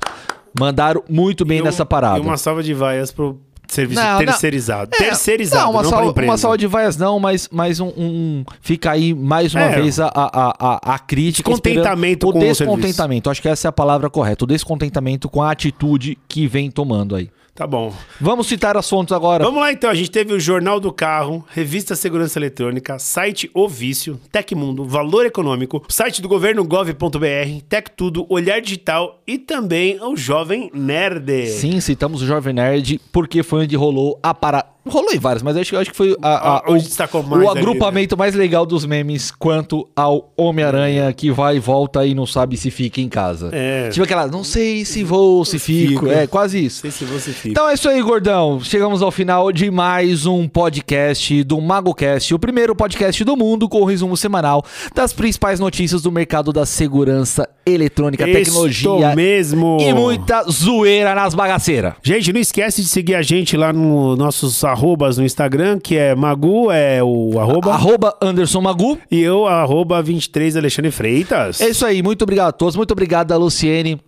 [0.60, 2.18] Mandaram muito bem um- nessa parada.
[2.18, 3.40] E uma salva de vaias pro
[3.74, 4.20] serviço Não, não.
[4.20, 4.92] terceirizado.
[4.94, 6.32] É, terceirizado, não, uma, não, empresa.
[6.32, 9.82] uma salva de vaias não, mas, mas um, um- Fica aí mais uma É.
[9.82, 11.50] vez a, a, a, a crítica.
[11.50, 12.64] Descontentamento esperando- com o o serviço.
[12.78, 13.30] descontentamento.
[13.30, 14.44] Acho que essa é a palavra correta.
[14.44, 17.30] O descontentamento com a atitude que vem tomando aí.
[17.60, 17.94] Tá bom.
[18.22, 19.44] Vamos citar as fontes agora.
[19.44, 23.68] Vamos lá então, a gente teve o Jornal do Carro, Revista Segurança Eletrônica, site O
[23.68, 30.16] Vício, Tecmundo, Valor Econômico, site do governo gov.br, Tech Tudo, Olhar Digital e também o
[30.16, 31.48] Jovem Nerd.
[31.48, 34.79] Sim, citamos o Jovem Nerd porque foi onde rolou a parada.
[34.90, 37.60] Rolou em vários, mas acho, que- acho que foi a- a- Ah, mais o ali,
[37.60, 42.58] agrupamento mais legal dos memes quanto ao Homem-Aranha que vai e volta e não sabe
[42.58, 43.50] se fica em casa.
[43.54, 43.90] É.
[43.90, 45.90] Tipo aquela, não sei se vou, se fico.
[46.06, 46.08] Fico.
[46.12, 46.86] É, quase isso.
[46.86, 47.50] Não sei se você fica.
[47.50, 48.60] Então é isso aí, gordão.
[48.62, 53.82] Chegamos ao final de mais um podcast do MagoCast, o primeiro podcast do mundo com
[53.82, 54.64] o resumo semanal
[54.94, 59.78] das principais notícias do mercado da segurança eletrônica, Isto tecnologia mesmo.
[59.80, 61.94] e muita zoeira nas bagaceiras.
[62.02, 66.16] Gente, não esquece de seguir a gente lá no nossos arrobas no Instagram, que é
[66.16, 68.98] Magu, é o arroba, Arroba Anderson Magu.
[69.12, 71.60] e eu, arroba 23 Alexandre Freitas.
[71.60, 74.00] É isso aí, muito obrigado a todos, muito obrigado a Luciene.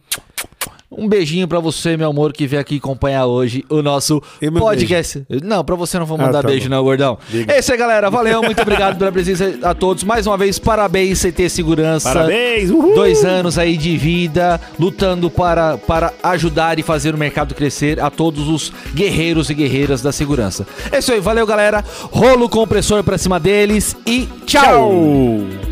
[0.93, 4.21] Um beijinho pra você, meu amor, que veio aqui acompanhar hoje o nosso
[4.59, 5.23] podcast.
[5.41, 6.75] Não, pra você não vou mandar Ah, tá beijo, bom.
[6.75, 7.17] não, gordão.
[7.29, 7.53] Diga.
[7.53, 8.09] É isso aí, galera.
[8.09, 10.03] Valeu, muito obrigado pela presença a todos.
[10.03, 12.11] Mais uma vez, parabéns, CT Segurança.
[12.11, 12.93] Parabéns, uhul!
[12.93, 18.09] Dois anos aí de vida, lutando para, para ajudar e fazer o mercado crescer a
[18.09, 20.67] todos os guerreiros e guerreiras da segurança.
[20.91, 21.85] É isso aí, valeu, galera.
[22.11, 24.61] Rolo compressor pra cima deles e tchau.
[24.61, 25.70] Tchau!